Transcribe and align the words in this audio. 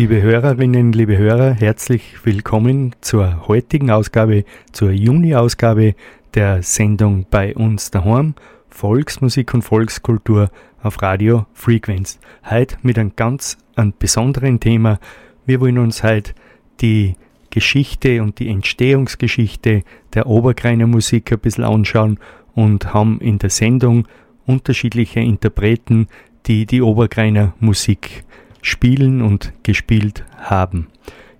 Liebe 0.00 0.22
Hörerinnen, 0.22 0.94
liebe 0.94 1.18
Hörer, 1.18 1.52
herzlich 1.52 2.24
willkommen 2.24 2.96
zur 3.02 3.46
heutigen 3.48 3.90
Ausgabe, 3.90 4.46
zur 4.72 4.92
Juni-Ausgabe 4.92 5.94
der 6.32 6.62
Sendung 6.62 7.26
bei 7.30 7.54
uns 7.54 7.90
daheim, 7.90 8.34
Volksmusik 8.70 9.52
und 9.52 9.60
Volkskultur 9.60 10.50
auf 10.82 11.02
Radio 11.02 11.44
Frequenz. 11.52 12.18
Heute 12.48 12.78
mit 12.80 12.98
einem 12.98 13.12
ganz 13.14 13.58
einem 13.76 13.92
besonderen 13.98 14.58
Thema. 14.58 14.98
Wir 15.44 15.60
wollen 15.60 15.76
uns 15.76 16.02
heute 16.02 16.32
die 16.80 17.16
Geschichte 17.50 18.22
und 18.22 18.38
die 18.38 18.48
Entstehungsgeschichte 18.48 19.82
der 20.14 20.26
Obergreiner 20.26 20.86
Musik 20.86 21.30
ein 21.30 21.40
bisschen 21.40 21.64
anschauen 21.64 22.18
und 22.54 22.94
haben 22.94 23.20
in 23.20 23.36
der 23.36 23.50
Sendung 23.50 24.08
unterschiedliche 24.46 25.20
Interpreten, 25.20 26.08
die 26.46 26.64
die 26.64 26.80
Obergreiner 26.80 27.52
Musik 27.60 28.24
spielen 28.62 29.22
und 29.22 29.52
gespielt 29.62 30.24
haben. 30.38 30.88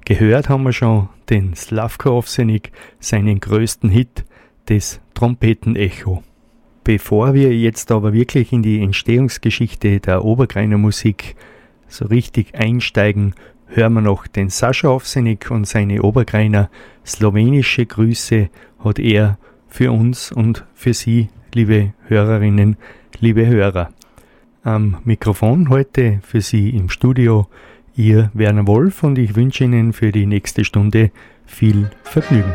Gehört 0.05 0.49
haben 0.49 0.65
wir 0.65 0.73
schon 0.73 1.09
den 1.29 1.55
Slavko 1.55 2.19
Ovsenik, 2.19 2.73
seinen 2.99 3.41
größten 3.41 3.91
Hit, 3.91 4.25
das 4.67 5.01
Trompetenecho. 5.15 6.23
Bevor 6.83 7.35
wir 7.35 7.57
jetzt 7.57 7.93
aber 7.93 8.13
wirklich 8.13 8.53
in 8.53 8.63
die 8.63 8.83
Entstehungsgeschichte 8.83 10.01
der 10.01 10.25
Obergreiner 10.25 10.79
Musik 10.79 11.37
so 11.87 12.07
richtig 12.07 12.55
einsteigen, 12.55 13.35
hören 13.67 13.93
wir 13.95 14.01
noch 14.01 14.27
den 14.27 14.49
Sascha 14.49 14.89
Ovsenik 14.89 15.51
und 15.51 15.67
seine 15.67 16.03
Obergreiner. 16.03 16.71
Slowenische 17.07 17.87
Grüße 17.87 18.49
hat 18.83 18.99
er 18.99 19.39
für 19.69 19.93
uns 19.93 20.33
und 20.33 20.65
für 20.75 20.95
Sie, 20.95 21.29
liebe 21.55 21.93
Hörerinnen, 22.07 22.77
liebe 23.21 23.47
Hörer. 23.47 23.91
Am 24.63 24.99
Mikrofon 25.05 25.71
heute 25.71 26.21
für 26.23 26.43
Sie 26.43 26.69
im 26.69 26.91
Studio 26.91 27.47
Ihr 27.97 28.31
Werner 28.35 28.67
Wolf 28.67 29.03
und 29.03 29.17
ich 29.17 29.35
wünsche 29.35 29.65
Ihnen 29.65 29.95
für 29.95 30.13
die 30.13 30.27
nächste 30.27 30.67
Stunde 30.67 31.11
viel 31.47 31.91
Vergnügen. 32.03 32.53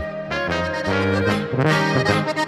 Jetzt 1.58 2.45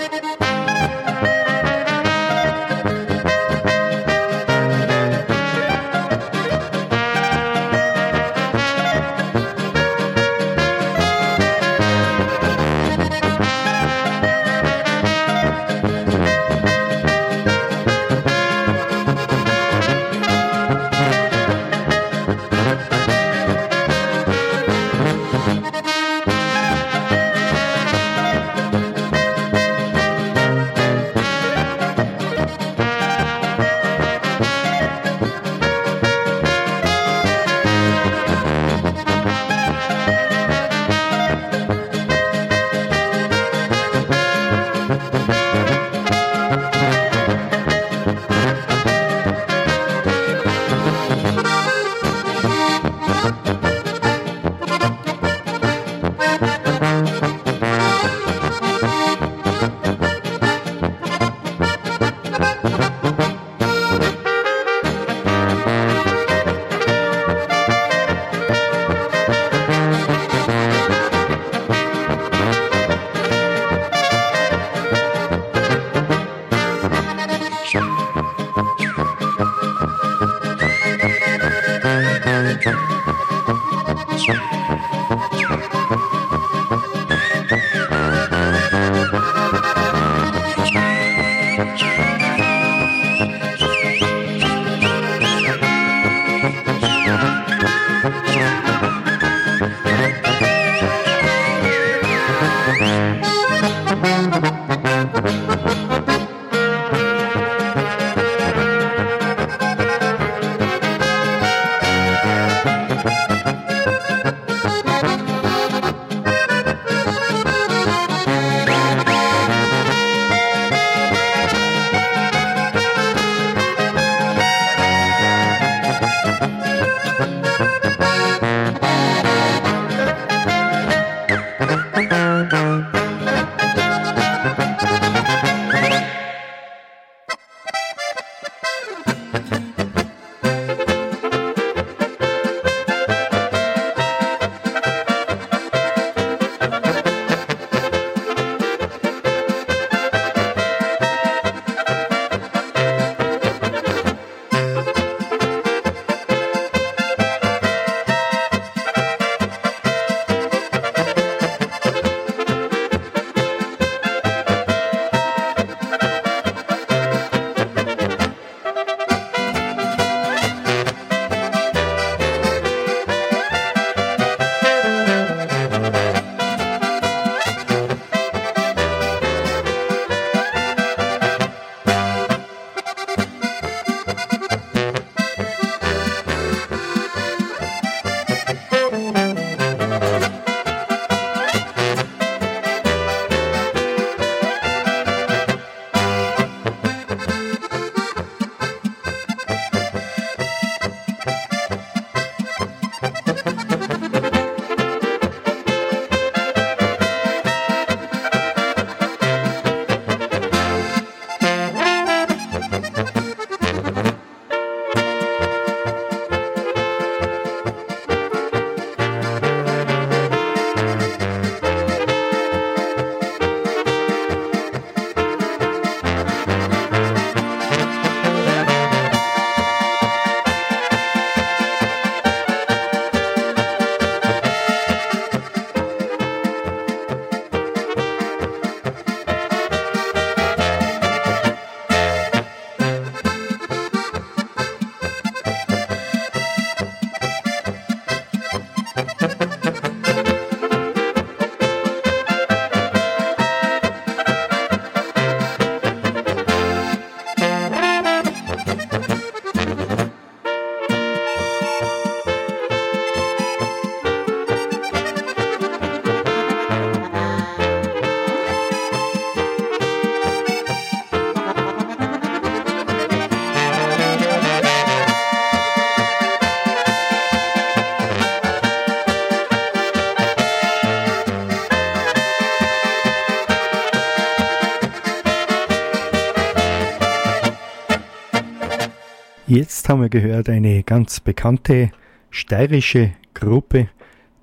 haben 289.97 290.09
gehört 290.09 290.49
eine 290.49 290.83
ganz 290.83 291.19
bekannte 291.19 291.91
steirische 292.29 293.13
Gruppe, 293.33 293.89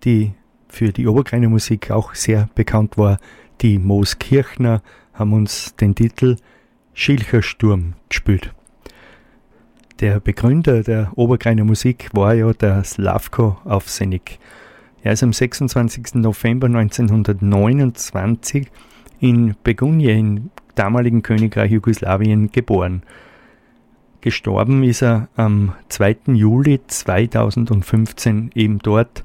die 0.05 0.33
für 0.69 0.93
die 0.93 1.07
Oberkreiner 1.07 1.49
Musik 1.49 1.91
auch 1.91 2.15
sehr 2.15 2.49
bekannt 2.55 2.99
war. 2.99 3.19
Die 3.61 3.79
Mooskirchner 3.79 4.83
haben 5.13 5.33
uns 5.33 5.75
den 5.77 5.95
Titel 5.95 6.37
Schilcher 6.93 7.43
Sturm 7.43 7.95
gespielt. 8.09 8.53
Der 10.01 10.19
Begründer 10.19 10.83
der 10.83 11.13
Oberkreiner 11.15 11.65
Musik 11.65 12.09
war 12.13 12.35
ja 12.35 12.53
der 12.53 12.83
Slavko 12.83 13.59
Aufsenik. 13.65 14.39
Er 15.03 15.13
ist 15.13 15.23
am 15.23 15.33
26. 15.33 16.15
November 16.15 16.67
1929 16.67 18.67
in 19.21 19.55
Begunje 19.63 20.13
im 20.13 20.51
damaligen 20.75 21.23
Königreich 21.23 21.71
Jugoslawien 21.71 22.51
geboren. 22.51 23.03
Gestorben 24.25 24.83
ist 24.85 25.03
er 25.03 25.29
am 25.37 25.75
2. 25.91 26.33
Juli 26.33 26.81
2015 26.87 28.53
eben 28.55 28.79
dort 28.79 29.23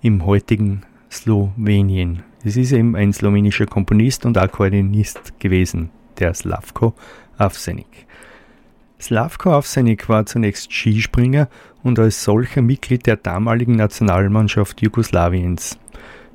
im 0.00 0.24
heutigen 0.24 0.84
Slowenien. 1.12 2.22
Es 2.42 2.56
ist 2.56 2.72
eben 2.72 2.96
ein 2.96 3.12
slowenischer 3.12 3.66
Komponist 3.66 4.24
und 4.24 4.38
Akkordeonist 4.38 5.38
gewesen, 5.38 5.90
der 6.18 6.32
Slavko 6.32 6.94
Avsenik. 7.36 8.06
Slavko 8.98 9.50
Avsenik 9.50 10.08
war 10.08 10.24
zunächst 10.24 10.72
Skispringer 10.72 11.50
und 11.82 11.98
als 11.98 12.24
solcher 12.24 12.62
Mitglied 12.62 13.04
der 13.04 13.16
damaligen 13.16 13.76
Nationalmannschaft 13.76 14.80
Jugoslawiens. 14.80 15.78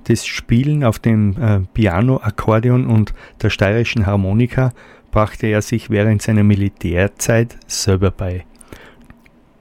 Das 0.03 0.23
Spielen 0.27 0.83
auf 0.83 0.99
dem 0.99 1.35
äh, 1.41 1.61
Piano, 1.73 2.17
Akkordeon 2.21 2.85
und 2.85 3.15
der 3.41 3.49
steirischen 3.49 4.05
Harmonika 4.05 4.71
brachte 5.13 5.45
er 5.45 5.61
sich 5.61 5.91
während 5.91 6.23
seiner 6.23 6.43
Militärzeit 6.43 7.55
selber 7.67 8.09
bei. 8.09 8.45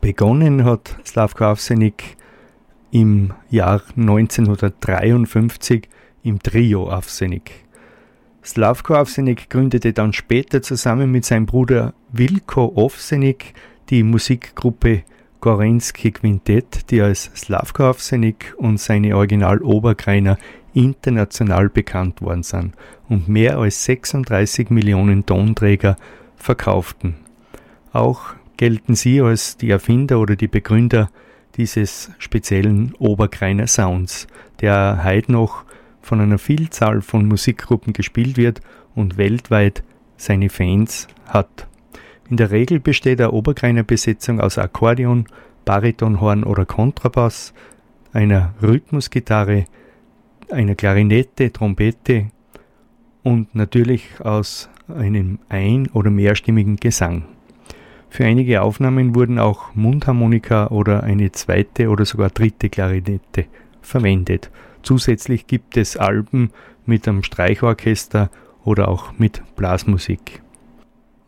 Begonnen 0.01 0.65
hat 0.65 0.97
Slavko 1.05 1.45
Avsenik 1.45 2.17
im 2.91 3.35
Jahr 3.51 3.83
1953 3.95 5.89
im 6.23 6.43
Trio 6.43 6.91
Avsenik. 6.91 7.53
Slavko 8.43 8.95
Avsenik 8.95 9.51
gründete 9.51 9.93
dann 9.93 10.15
später 10.15 10.63
zusammen 10.63 11.13
mit 11.13 11.27
seinem 11.27 11.45
Bruder 11.45 11.93
Wilko 12.11 12.73
Ovsenik 12.75 13.53
die 13.91 14.03
Musikgruppe 14.03 15.03
Gorensky 15.41 16.13
Quintett, 16.13 16.91
die 16.91 17.03
als 17.03 17.31
Slavko 17.37 17.91
Avsenik 17.91 18.55
und 18.57 18.81
seine 18.81 19.17
Original-Oberkreiner 19.17 20.39
international 20.75 21.69
bekannt 21.69 22.23
worden 22.23 22.43
sind 22.43 22.75
und 23.09 23.29
mehr 23.29 23.59
als 23.59 23.85
36 23.85 24.71
Millionen 24.71 25.27
Tonträger 25.27 25.97
verkauften. 26.37 27.17
Auch 27.93 28.35
gelten 28.57 28.95
sie 28.95 29.21
als 29.21 29.57
die 29.57 29.71
Erfinder 29.71 30.19
oder 30.21 30.37
die 30.37 30.49
Begründer 30.49 31.11
dieses 31.57 32.11
speziellen 32.19 32.95
Oberkreiner 32.99 33.67
Sounds, 33.67 34.27
der 34.61 35.03
heute 35.05 35.33
noch 35.33 35.65
von 36.01 36.21
einer 36.21 36.39
Vielzahl 36.39 37.03
von 37.03 37.27
Musikgruppen 37.27 37.93
gespielt 37.93 38.37
wird 38.37 38.61
und 38.95 39.17
weltweit 39.17 39.83
seine 40.17 40.49
Fans 40.49 41.09
hat. 41.27 41.67
In 42.31 42.37
der 42.37 42.51
Regel 42.51 42.81
besteht 42.81 43.21
eine 43.21 43.33
Oberkreiner 43.33 43.83
Besetzung 43.83 44.41
aus 44.41 44.59
Akkordeon, 44.59 45.27
Baritonhorn 45.65 46.45
oder 46.45 46.65
Kontrabass, 46.65 47.53
einer 48.13 48.55
Rhythmusgitarre, 48.63 49.67
einer 50.53 50.75
Klarinette, 50.75 51.53
Trompete 51.53 52.27
und 53.23 53.55
natürlich 53.55 54.21
aus 54.21 54.69
einem 54.89 55.39
ein- 55.49 55.89
oder 55.91 56.11
mehrstimmigen 56.11 56.77
Gesang. 56.77 57.25
Für 58.11 58.25
einige 58.25 58.63
Aufnahmen 58.63 59.15
wurden 59.15 59.39
auch 59.39 59.75
Mundharmonika 59.75 60.69
oder 60.69 61.03
eine 61.03 61.33
zweite 61.33 61.89
oder 61.89 62.05
sogar 62.05 62.29
dritte 62.29 62.69
Klarinette 62.69 63.47
verwendet. 63.81 64.51
Zusätzlich 64.83 65.47
gibt 65.47 65.77
es 65.77 65.97
Alben 65.97 66.51
mit 66.85 67.09
einem 67.09 67.23
Streichorchester 67.23 68.31
oder 68.65 68.89
auch 68.89 69.13
mit 69.19 69.43
Blasmusik. 69.57 70.43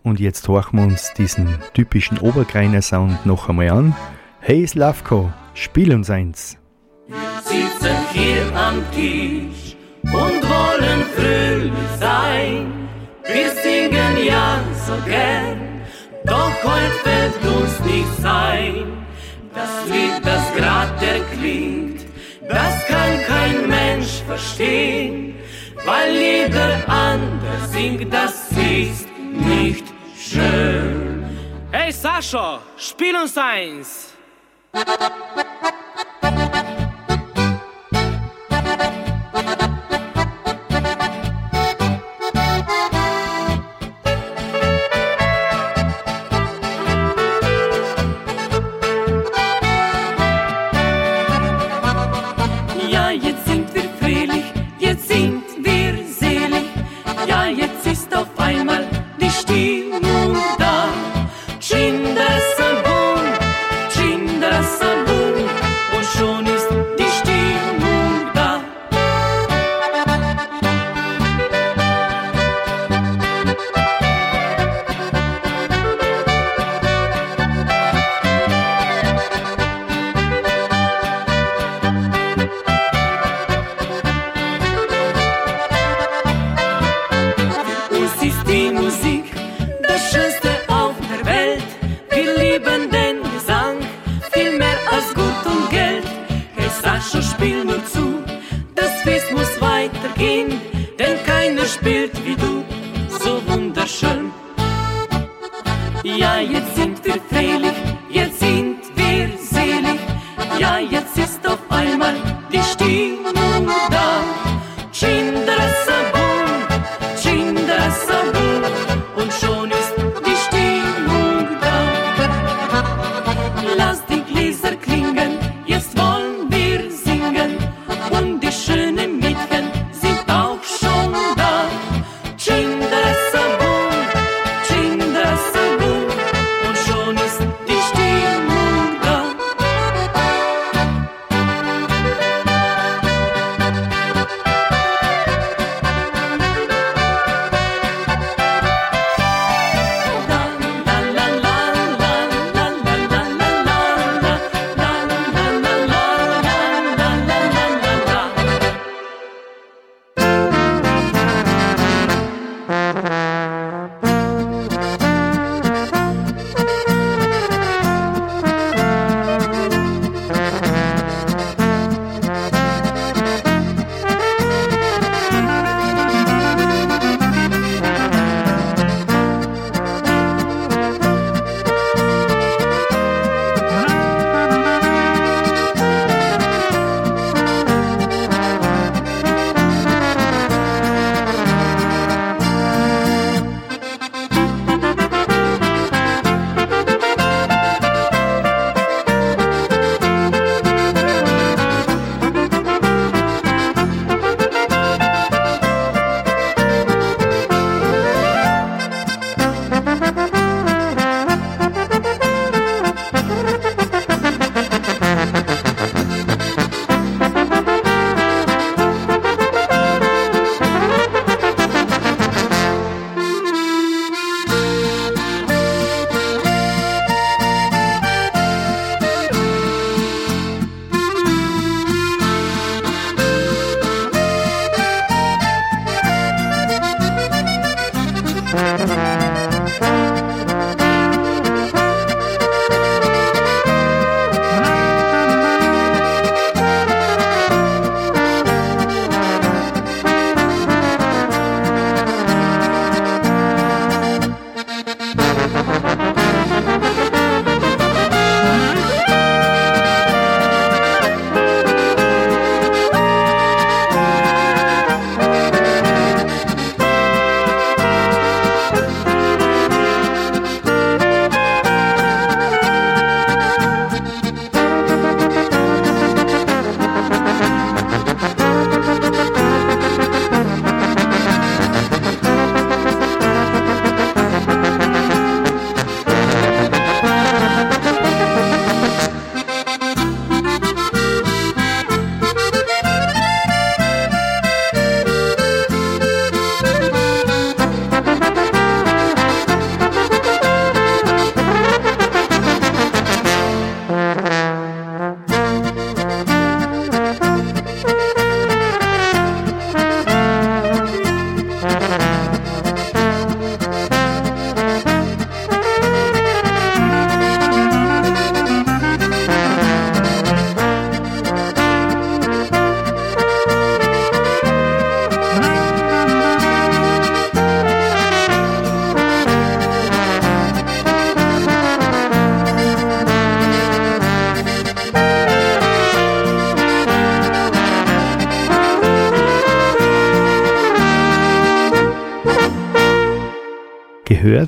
Und 0.03 0.21
jetzt 0.21 0.47
horchen 0.49 0.79
wir 0.79 0.85
uns 0.85 1.15
diesen 1.15 1.49
typischen 1.73 2.19
Oberkreiner 2.19 2.83
Sound 2.83 3.25
noch 3.25 3.49
einmal 3.49 3.71
an. 3.71 3.97
Hey 4.41 4.67
Slavko, 4.67 5.33
spiel 5.55 5.95
uns 5.95 6.11
eins! 6.11 6.59
Wir 7.07 7.43
sitzen 7.43 7.97
hier 8.13 8.57
am 8.57 8.83
Tisch 8.93 9.77
und 10.05 10.43
wollen 10.49 11.03
fröhlich 11.15 11.73
sein. 12.01 12.89
Wir 13.25 13.51
singen 13.51 14.25
ja 14.25 14.59
so 14.87 14.95
gern, 15.05 15.83
doch 16.25 16.51
heute 16.65 16.93
fällt 17.03 17.45
uns 17.45 17.79
nicht 17.81 18.25
ein. 18.25 19.07
Das 19.55 19.87
Lied, 19.87 20.25
das 20.25 20.55
grad 20.57 21.03
erklingt, 21.03 22.07
das 22.49 22.87
kann 22.87 23.21
kein 23.27 23.69
Mensch 23.69 24.23
verstehen, 24.27 25.37
weil 25.85 26.11
jeder 26.11 26.89
andere 26.89 27.69
singt, 27.71 28.13
das 28.13 28.51
ist 28.53 29.09
nicht 29.31 29.85
schön. 30.19 31.23
Hey 31.71 31.93
Sascha, 31.93 32.61
spiel 32.79 33.15
uns 33.15 33.37
eins! 33.37 34.15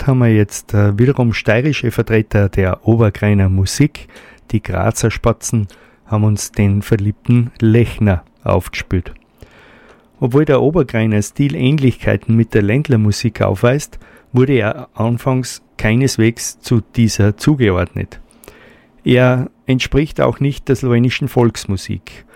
Gehört 0.07 0.21
haben 0.21 0.31
wir 0.31 0.37
jetzt 0.37 0.73
äh, 0.73 0.97
wiederum 0.97 1.33
steirische 1.33 1.91
Vertreter 1.91 2.49
der 2.49 2.87
Obergreiner 2.87 3.49
Musik. 3.49 4.07
Die 4.53 4.63
Grazer 4.63 5.11
Spatzen 5.11 5.67
haben 6.05 6.23
uns 6.23 6.53
den 6.53 6.83
verliebten 6.83 7.51
Lechner 7.59 8.23
aufgespielt. 8.45 9.13
Obwohl 10.21 10.45
der 10.45 10.63
Obergreiner 10.63 11.21
Stil 11.23 11.57
Ähnlichkeiten 11.57 12.37
mit 12.37 12.55
der 12.55 12.63
Ländlermusik 12.63 13.43
aufweist, 13.43 13.99
wurde 14.33 14.53
er 14.53 14.91
anfangs 14.95 15.63
keineswegs 15.77 16.61
zu 16.61 16.83
dieser 16.95 17.37
zugeordnet. 17.37 18.21
Er 19.03 19.51
entspricht 19.67 20.21
auch 20.21 20.39
nicht 20.39 20.69
der 20.69 20.77
slowenischen 20.77 21.27
Volksmusik. 21.27 22.27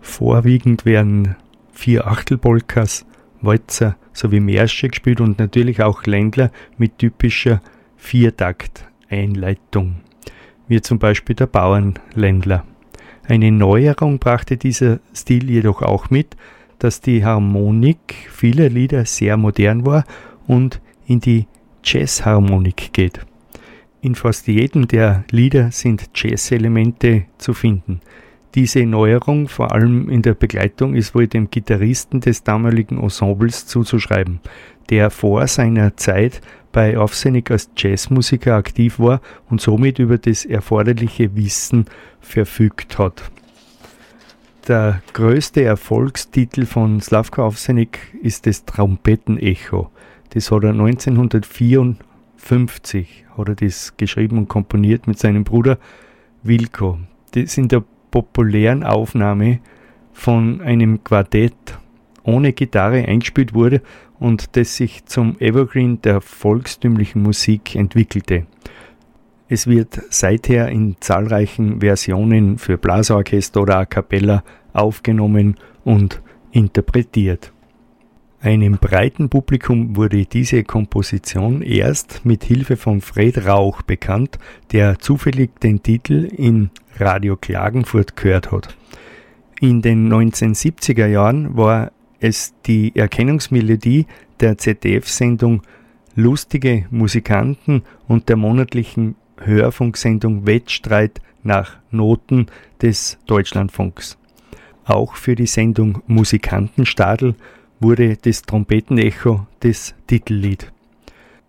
Vorwiegend 0.00 0.84
werden 0.84 1.34
vier 1.72 2.06
Achtelpolkas, 2.06 3.06
Walzer 3.40 3.96
sowie 4.12 4.40
Märsche 4.40 4.88
gespielt 4.88 5.20
und 5.20 5.38
natürlich 5.38 5.82
auch 5.82 6.04
Ländler 6.04 6.50
mit 6.76 6.98
typischer 6.98 7.60
Viertakt-Einleitung, 7.96 9.96
wie 10.66 10.80
zum 10.80 10.98
Beispiel 10.98 11.36
der 11.36 11.46
Bauernländler. 11.46 12.64
Eine 13.26 13.52
Neuerung 13.52 14.18
brachte 14.18 14.56
dieser 14.56 15.00
Stil 15.14 15.50
jedoch 15.50 15.82
auch 15.82 16.10
mit, 16.10 16.36
dass 16.78 17.00
die 17.00 17.24
Harmonik 17.24 18.14
vieler 18.30 18.68
Lieder 18.68 19.04
sehr 19.04 19.36
modern 19.36 19.84
war 19.84 20.04
und 20.46 20.80
in 21.06 21.20
die 21.20 21.46
Jazzharmonik 21.84 22.92
geht. 22.92 23.20
In 24.00 24.14
fast 24.14 24.46
jedem 24.46 24.86
der 24.86 25.24
Lieder 25.30 25.72
sind 25.72 26.10
Jazz-Elemente 26.14 27.24
zu 27.36 27.52
finden. 27.52 28.00
Diese 28.54 28.86
Neuerung, 28.86 29.48
vor 29.48 29.72
allem 29.72 30.08
in 30.08 30.22
der 30.22 30.34
Begleitung, 30.34 30.94
ist 30.94 31.14
wohl 31.14 31.26
dem 31.26 31.50
Gitarristen 31.50 32.20
des 32.20 32.44
damaligen 32.44 32.98
Ensembles 32.98 33.66
zuzuschreiben, 33.66 34.40
der 34.88 35.10
vor 35.10 35.46
seiner 35.46 35.96
Zeit 35.96 36.40
bei 36.72 36.96
Aufsennig 36.96 37.50
als 37.50 37.70
Jazzmusiker 37.76 38.54
aktiv 38.54 38.98
war 38.98 39.20
und 39.50 39.60
somit 39.60 39.98
über 39.98 40.16
das 40.16 40.44
erforderliche 40.44 41.34
Wissen 41.36 41.86
verfügt 42.20 42.98
hat. 42.98 43.30
Der 44.66 45.02
größte 45.14 45.64
Erfolgstitel 45.64 46.66
von 46.66 47.00
Slavko 47.00 47.44
Aufsennig 47.44 47.98
ist 48.22 48.46
das 48.46 48.66
Trompetenecho. 48.66 49.90
Das 50.30 50.50
hat 50.50 50.64
er 50.64 50.70
1954 50.70 53.24
hat 53.36 53.48
er 53.48 53.54
das 53.54 53.96
geschrieben 53.96 54.36
und 54.36 54.48
komponiert 54.48 55.06
mit 55.06 55.18
seinem 55.18 55.44
Bruder 55.44 55.78
Wilko. 56.42 56.98
Das 57.32 57.56
in 57.56 57.68
der 57.68 57.84
populären 58.10 58.84
Aufnahme 58.84 59.60
von 60.12 60.60
einem 60.60 61.04
Quartett 61.04 61.78
ohne 62.22 62.52
Gitarre 62.52 63.04
eingespielt 63.06 63.54
wurde 63.54 63.82
und 64.18 64.56
das 64.56 64.76
sich 64.76 65.04
zum 65.06 65.36
Evergreen 65.38 66.02
der 66.02 66.20
volkstümlichen 66.20 67.22
Musik 67.22 67.74
entwickelte. 67.74 68.46
Es 69.48 69.66
wird 69.66 70.00
seither 70.10 70.68
in 70.68 70.96
zahlreichen 71.00 71.80
Versionen 71.80 72.58
für 72.58 72.76
Blasorchester 72.76 73.62
oder 73.62 73.78
A 73.78 73.86
cappella 73.86 74.44
aufgenommen 74.74 75.56
und 75.84 76.20
interpretiert. 76.52 77.52
Einem 78.40 78.78
breiten 78.78 79.28
Publikum 79.28 79.96
wurde 79.96 80.24
diese 80.24 80.62
Komposition 80.62 81.60
erst 81.60 82.24
mit 82.24 82.44
Hilfe 82.44 82.76
von 82.76 83.00
Fred 83.00 83.46
Rauch 83.46 83.82
bekannt, 83.82 84.38
der 84.70 85.00
zufällig 85.00 85.58
den 85.58 85.82
Titel 85.82 86.24
in 86.24 86.70
Radio 86.98 87.36
Klagenfurt 87.36 88.14
gehört 88.14 88.52
hat. 88.52 88.76
In 89.60 89.82
den 89.82 90.08
1970er 90.12 91.06
Jahren 91.06 91.56
war 91.56 91.90
es 92.20 92.54
die 92.66 92.94
Erkennungsmelodie 92.94 94.06
der 94.38 94.56
ZDF-Sendung 94.56 95.62
Lustige 96.14 96.86
Musikanten 96.90 97.82
und 98.06 98.28
der 98.28 98.36
monatlichen 98.36 99.16
Hörfunksendung 99.40 100.46
Wettstreit 100.46 101.20
nach 101.42 101.76
Noten 101.90 102.46
des 102.82 103.18
Deutschlandfunks. 103.26 104.16
Auch 104.84 105.16
für 105.16 105.34
die 105.34 105.46
Sendung 105.46 106.02
Musikantenstadel 106.06 107.34
wurde 107.80 108.16
das 108.16 108.42
Trompetenecho 108.42 109.46
das 109.60 109.94
Titellied. 110.06 110.72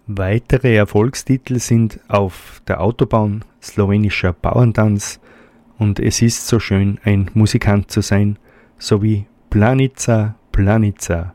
Weitere 0.08 0.76
Erfolgstitel 0.76 1.60
sind 1.60 2.00
Auf 2.08 2.62
der 2.68 2.82
Autobahn, 2.82 3.46
slowenischer 3.62 4.34
Bauerntanz 4.34 5.20
und 5.78 6.00
Es 6.00 6.22
ist 6.22 6.48
so 6.48 6.60
schön, 6.60 7.00
ein 7.04 7.30
Musikant 7.34 7.90
zu 7.92 8.02
sein, 8.02 8.38
sowie 8.78 9.26
Planica, 9.50 10.36
Planica, 10.52 11.34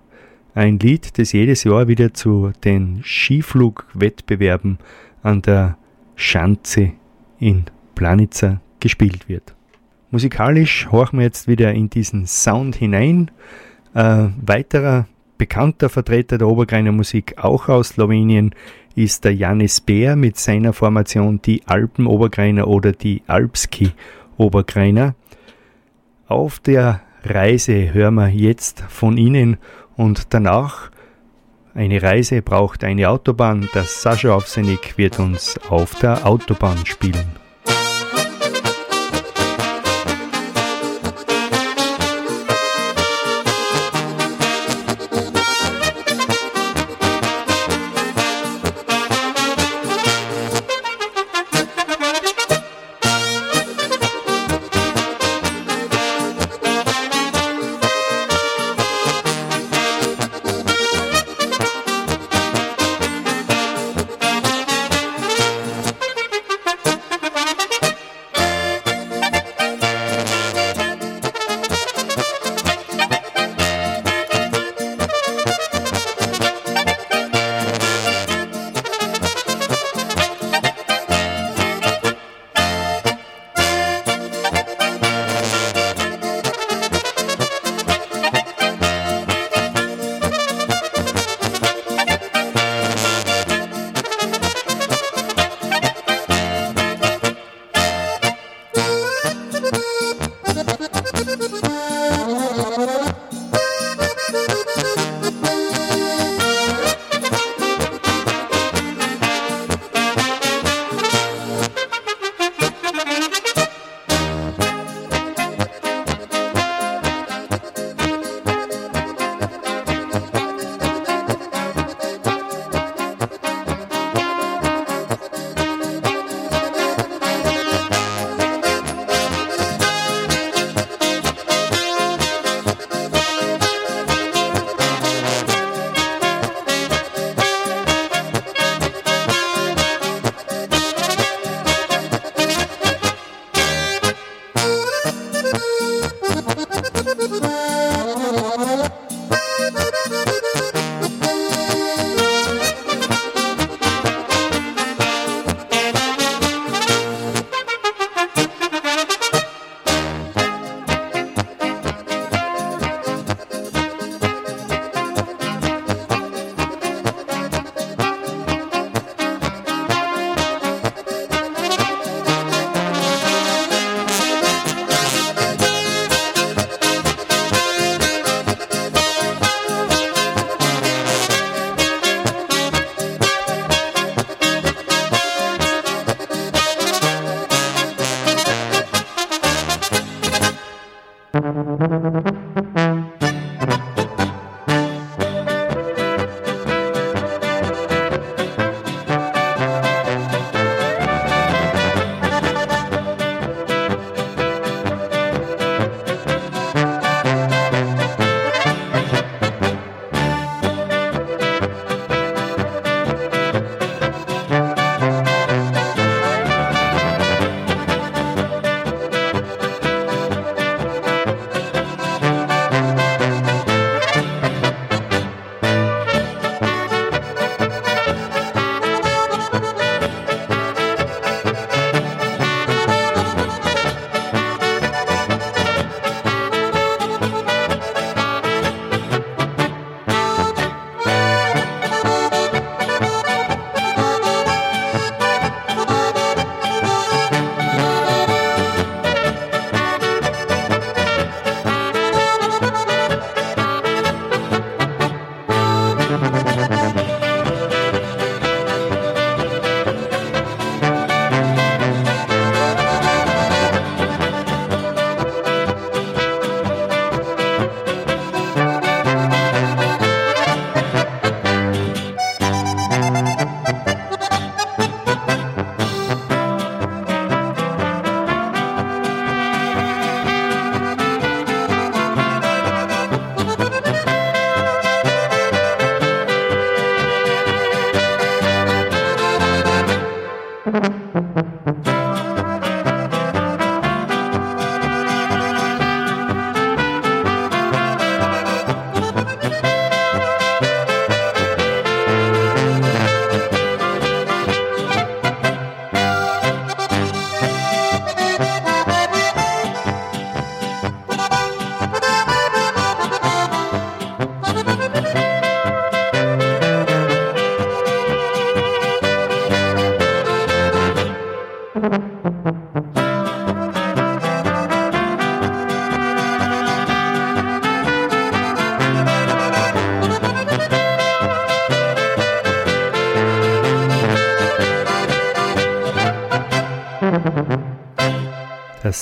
ein 0.55 0.79
Lied, 0.79 1.19
das 1.19 1.33
jedes 1.33 1.65
Jahr 1.65 1.89
wieder 1.89 2.15
zu 2.15 2.53
den 2.63 3.03
Skiflugwettbewerben 3.03 4.79
an 5.23 5.43
der 5.43 5.77
Schanze 6.15 6.93
in 7.39 7.65
Planica 7.95 8.61
gespielt 8.81 9.29
wird. 9.29 9.55
Musikalisch 10.11 10.89
horchen 10.93 11.19
wir 11.19 11.27
jetzt 11.27 11.49
wieder 11.49 11.73
in 11.73 11.91
diesen 11.91 12.27
Sound 12.27 12.77
hinein. 12.77 13.31
Äh, 13.95 14.29
weiterer 14.45 15.07
bekannter 15.39 15.89
Vertreter 15.89 16.39
der 16.39 16.49
Obergreiner 16.49 16.93
Musik, 16.93 17.37
auch 17.39 17.69
aus 17.69 17.91
Slowenien, 17.91 18.55
ist 18.95 19.25
der 19.25 19.35
Janis 19.35 19.81
Bär 19.81 20.17
mit 20.17 20.39
seiner 20.39 20.73
Formation 20.73 21.41
die 21.43 21.63
Alpen-Obergreiner 21.67 22.69
oder 22.69 22.93
die 22.93 23.23
Alpski-Obergreiner. 23.27 25.15
Auf 26.27 26.61
der 26.61 27.01
Reise 27.25 27.93
hören 27.93 28.15
wir 28.15 28.29
jetzt 28.29 28.81
von 28.89 29.17
Ihnen 29.17 29.59
und 29.97 30.33
danach 30.35 30.91
eine 31.75 32.01
Reise 32.03 32.41
braucht 32.41 32.85
eine 32.85 33.09
Autobahn. 33.09 33.69
Das 33.75 34.03
Sascha 34.03 34.33
Aufsenig 34.33 34.97
wird 34.97 35.19
uns 35.19 35.59
auf 35.69 35.99
der 35.99 36.25
Autobahn 36.25 36.87
spielen. 36.87 37.44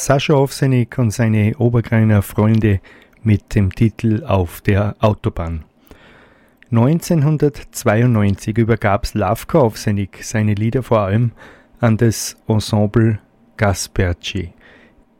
Sascha 0.02 0.34
Ovsenik 0.34 0.98
und 0.98 1.12
seine 1.12 1.56
Obergreiner 1.58 2.22
Freunde 2.22 2.80
mit 3.22 3.54
dem 3.54 3.72
Titel 3.72 4.24
Auf 4.24 4.60
der 4.60 4.96
Autobahn. 4.98 5.62
1992 6.72 8.58
übergab 8.58 9.06
Slavko 9.06 9.60
Ovsenik 9.60 10.24
seine 10.24 10.54
Lieder 10.54 10.82
vor 10.82 11.02
allem 11.02 11.30
an 11.78 11.98
das 11.98 12.36
Ensemble 12.48 13.20
Gasperci. 13.56 14.52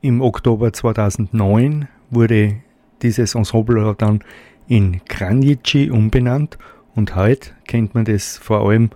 Im 0.01 0.21
Oktober 0.21 0.73
2009 0.73 1.87
wurde 2.11 2.57
dieses 3.03 3.37
Ensemble 3.37 3.95
dann 3.97 4.25
in 4.67 5.01
Kranjici 5.05 5.91
umbenannt 5.93 6.59
und 6.97 7.15
heute 7.15 7.51
kennt 7.69 7.95
man 7.95 8.05
das 8.05 8.37
vor 8.37 8.69
allem 8.69 8.91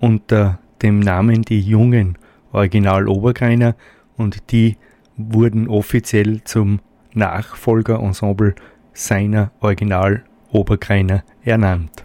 unter 0.00 0.58
dem 0.82 0.98
Namen 0.98 1.42
die 1.42 1.60
jungen 1.60 2.18
Original 2.50 3.06
Obergreiner 3.06 3.76
und 4.16 4.50
die 4.50 4.76
wurden 5.18 5.68
offiziell 5.68 6.42
zum 6.44 6.80
Nachfolgerensemble 7.12 8.54
seiner 8.92 9.50
Original 9.60 10.24
Obergreiner 10.50 11.24
ernannt. 11.42 12.04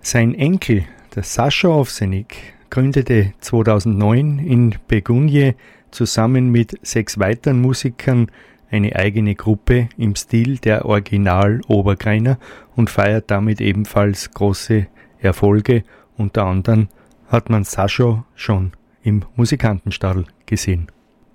Sein 0.00 0.34
Enkel, 0.34 0.84
der 1.14 1.22
Sascha 1.22 1.68
Ovsenik, 1.68 2.54
gründete 2.70 3.34
2009 3.40 4.38
in 4.38 4.74
Begunje 4.88 5.54
zusammen 5.90 6.50
mit 6.50 6.78
sechs 6.82 7.18
weiteren 7.18 7.60
Musikern 7.60 8.28
eine 8.70 8.96
eigene 8.96 9.34
Gruppe 9.34 9.90
im 9.98 10.16
Stil 10.16 10.56
der 10.56 10.86
Original 10.86 11.60
Obergreiner 11.68 12.38
und 12.74 12.88
feiert 12.88 13.30
damit 13.30 13.60
ebenfalls 13.60 14.30
große 14.30 14.86
Erfolge. 15.20 15.84
Unter 16.16 16.46
anderem 16.46 16.88
hat 17.28 17.50
man 17.50 17.64
Sascha 17.64 18.24
schon 18.34 18.72
im 19.02 19.24
Musikantenstadel 19.36 20.24
gesehen. 20.46 20.88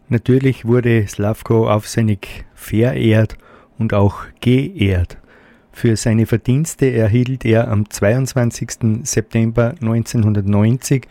Natürlich 0.10 0.66
wurde 0.66 1.06
Slavko 1.06 1.68
Avsenik 1.68 2.46
verehrt 2.56 3.38
und 3.78 3.94
auch 3.94 4.24
geehrt. 4.40 5.18
Für 5.74 5.98
seine 5.98 6.26
Verdienste 6.26 6.92
erhielt 6.92 7.44
er 7.44 7.68
am 7.68 7.90
22. 7.90 9.04
September 9.04 9.76
1990 9.82 11.08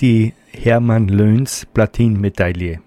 die 0.00 0.34
Hermann 0.52 1.08
Löns 1.08 1.66
Platinmedaille. 1.72 2.80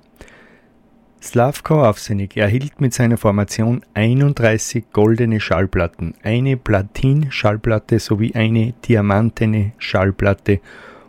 Slavko 1.21 1.83
Avsenik 1.83 2.37
erhielt 2.37 2.79
mit 2.79 2.93
seiner 2.93 3.17
Formation 3.17 3.81
31 3.95 4.85
goldene 4.93 5.39
Schallplatten, 5.39 6.13
eine 6.21 6.57
Platin-Schallplatte 6.57 7.99
sowie 7.99 8.35
eine 8.35 8.73
diamantene 8.87 9.71
Schallplatte 9.77 10.59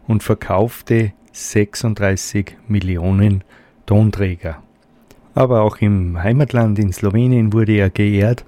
und 0.07 0.23
verkaufte 0.23 1.13
36 1.33 2.57
Millionen 2.69 3.45
Tonträger. 3.87 4.63
Aber 5.35 5.63
auch 5.63 5.79
im 5.79 6.23
Heimatland 6.23 6.79
in 6.79 6.93
Slowenien 6.93 7.53
wurde 7.53 7.73
er 7.73 7.91
geehrt. 7.91 8.45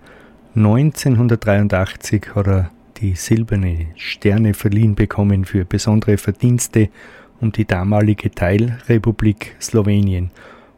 1983 0.54 2.34
hat 2.34 2.46
er 2.46 2.70
die 2.98 3.14
silberne 3.14 3.88
Sterne 3.96 4.54
verliehen 4.54 4.94
bekommen 4.94 5.44
für 5.44 5.64
besondere 5.64 6.16
Verdienste 6.16 6.88
um 7.40 7.52
die 7.52 7.66
damalige 7.66 8.30
Teilrepublik 8.30 9.56
Slowenien 9.60 10.30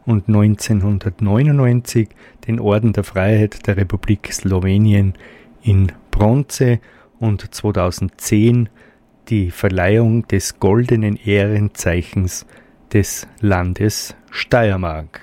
und 0.07 0.27
1999 0.27 2.09
den 2.47 2.59
Orden 2.59 2.93
der 2.93 3.05
Freiheit 3.05 3.67
der 3.67 3.77
Republik 3.77 4.33
Slowenien 4.33 5.15
in 5.63 5.93
Bronze 6.11 6.81
und 7.21 7.55
2010 7.55 8.69
die 9.29 9.51
Verleihung 9.51 10.27
des 10.27 10.59
goldenen 10.59 11.17
Ehrenzeichens 11.17 12.47
des 12.93 13.27
Landes 13.41 14.15
Steiermark. 14.31 15.21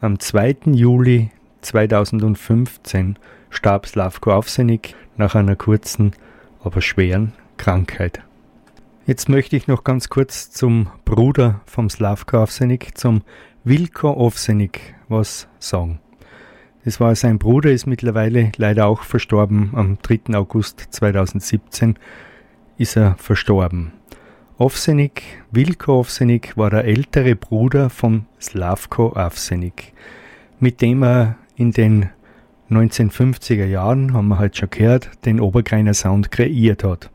Am 0.00 0.18
2. 0.18 0.56
Juli 0.72 1.30
2015 1.62 3.18
starb 3.50 3.86
Slavko 3.86 4.32
Avsenik 4.32 4.94
nach 5.16 5.34
einer 5.34 5.56
kurzen, 5.56 6.12
aber 6.62 6.80
schweren 6.80 7.32
Krankheit. 7.56 8.22
Jetzt 9.06 9.28
möchte 9.28 9.56
ich 9.56 9.66
noch 9.66 9.84
ganz 9.84 10.08
kurz 10.08 10.50
zum 10.50 10.88
Bruder 11.04 11.60
vom 11.66 11.88
Slavko 11.90 12.38
Avsenik, 12.38 12.96
zum 12.96 13.22
Wilko 13.64 14.12
Ovsenik, 14.12 14.94
was 15.08 15.48
sagen. 15.58 16.00
Das 16.84 17.00
war 17.00 17.14
sein 17.14 17.38
Bruder, 17.38 17.70
ist 17.70 17.86
mittlerweile 17.86 18.52
leider 18.56 18.86
auch 18.86 19.04
verstorben. 19.04 19.70
Am 19.74 19.98
3. 20.02 20.34
August 20.34 20.86
2017 20.90 21.98
ist 22.76 22.96
er 22.96 23.16
verstorben. 23.16 23.92
Ovsenik, 24.56 25.42
Wilko 25.50 25.98
Ovsenik 25.98 26.56
war 26.56 26.70
der 26.70 26.84
ältere 26.84 27.34
Bruder 27.34 27.90
von 27.90 28.26
Slavko 28.40 29.12
Avsenik. 29.16 29.92
mit 30.60 30.80
dem 30.80 31.02
er 31.02 31.34
in 31.56 31.72
den 31.72 32.10
1950er 32.70 33.64
Jahren, 33.64 34.12
haben 34.12 34.28
wir 34.28 34.38
halt 34.38 34.56
schon 34.56 34.70
gehört, 34.70 35.10
den 35.24 35.40
Obergreiner 35.40 35.92
Sound 35.92 36.30
kreiert 36.30 36.84
hat. 36.84 37.10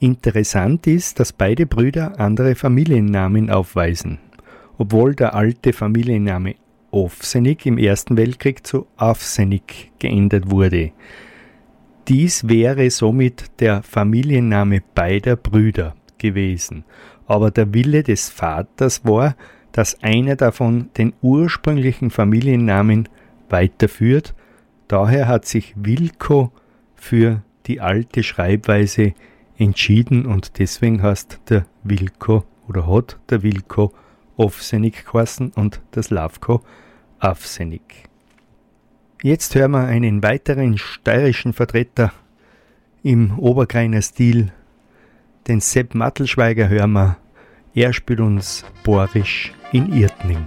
Interessant 0.00 0.88
ist, 0.88 1.20
dass 1.20 1.32
beide 1.32 1.64
Brüder 1.64 2.18
andere 2.18 2.56
Familiennamen 2.56 3.48
aufweisen. 3.48 4.18
Obwohl 4.78 5.14
der 5.14 5.36
alte 5.36 5.72
Familienname 5.72 6.56
Ofsenig 6.90 7.66
im 7.66 7.78
Ersten 7.78 8.16
Weltkrieg 8.16 8.66
zu 8.66 8.88
Afsenig 8.96 9.92
geändert 10.00 10.50
wurde. 10.50 10.90
Dies 12.08 12.48
wäre 12.48 12.90
somit 12.90 13.60
der 13.60 13.84
Familienname 13.84 14.82
beider 14.92 15.36
Brüder 15.36 15.94
gewesen, 16.22 16.84
aber 17.26 17.50
der 17.50 17.74
Wille 17.74 18.02
des 18.02 18.30
Vaters 18.30 19.04
war, 19.04 19.36
dass 19.72 20.02
einer 20.02 20.36
davon 20.36 20.90
den 20.96 21.12
ursprünglichen 21.20 22.10
Familiennamen 22.10 23.08
weiterführt, 23.48 24.34
daher 24.88 25.28
hat 25.28 25.44
sich 25.44 25.74
Wilko 25.76 26.52
für 26.94 27.42
die 27.66 27.80
alte 27.80 28.22
Schreibweise 28.22 29.14
entschieden 29.58 30.26
und 30.26 30.58
deswegen 30.58 31.02
heißt 31.02 31.40
der 31.48 31.66
Wilko 31.84 32.44
oder 32.68 32.86
hat 32.86 33.18
der 33.28 33.42
Wilko 33.42 33.92
Offsenig 34.36 35.04
geheißen 35.04 35.52
und 35.54 35.82
das 35.90 36.10
Lavko 36.10 36.62
Afsenig. 37.18 38.08
Jetzt 39.22 39.54
hören 39.54 39.72
wir 39.72 39.84
einen 39.84 40.22
weiteren 40.22 40.78
steirischen 40.78 41.52
Vertreter 41.52 42.12
im 43.02 43.38
Obergreiner 43.38 44.02
Stil, 44.02 44.52
den 45.48 45.60
Sepp 45.60 45.94
Mattelschweiger 45.94 46.68
hören 46.68 46.92
wir. 46.92 47.16
Er 47.74 47.92
spielt 47.92 48.20
uns 48.20 48.64
Borisch 48.84 49.52
in 49.72 49.92
Irtning. 49.92 50.46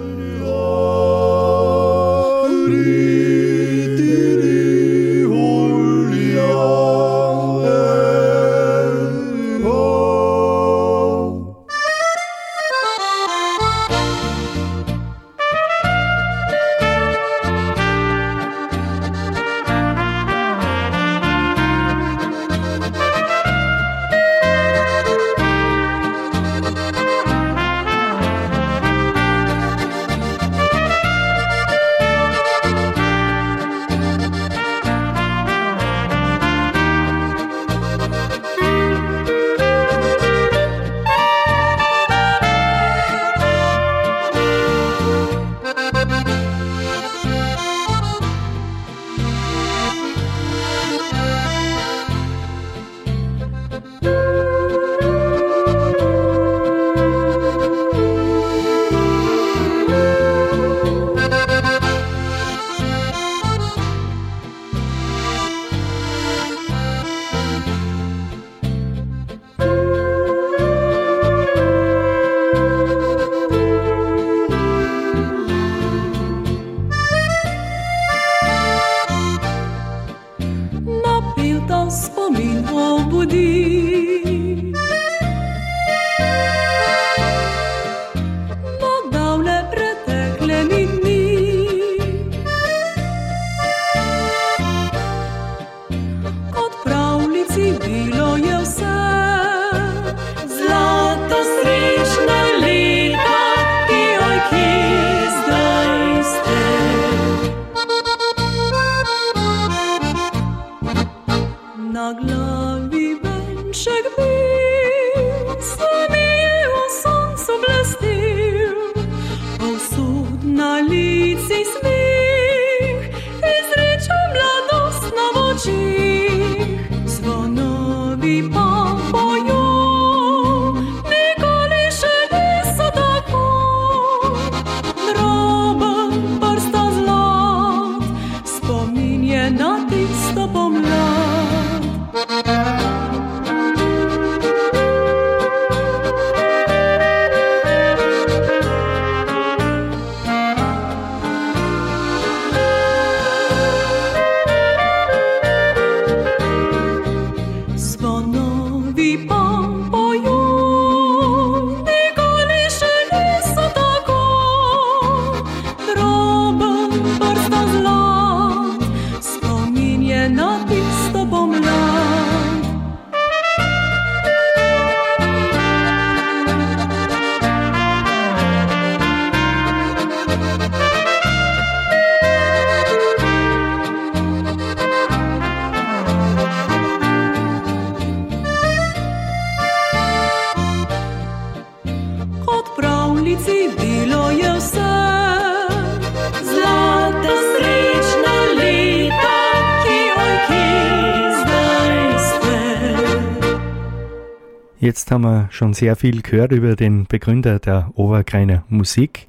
Haben 205.21 205.45
wir 205.45 205.51
schon 205.51 205.73
sehr 205.73 205.95
viel 205.95 206.23
gehört 206.23 206.51
über 206.51 206.75
den 206.75 207.05
Begründer 207.05 207.59
der 207.59 207.91
Oberkreiner 207.93 208.63
Musik 208.69 209.27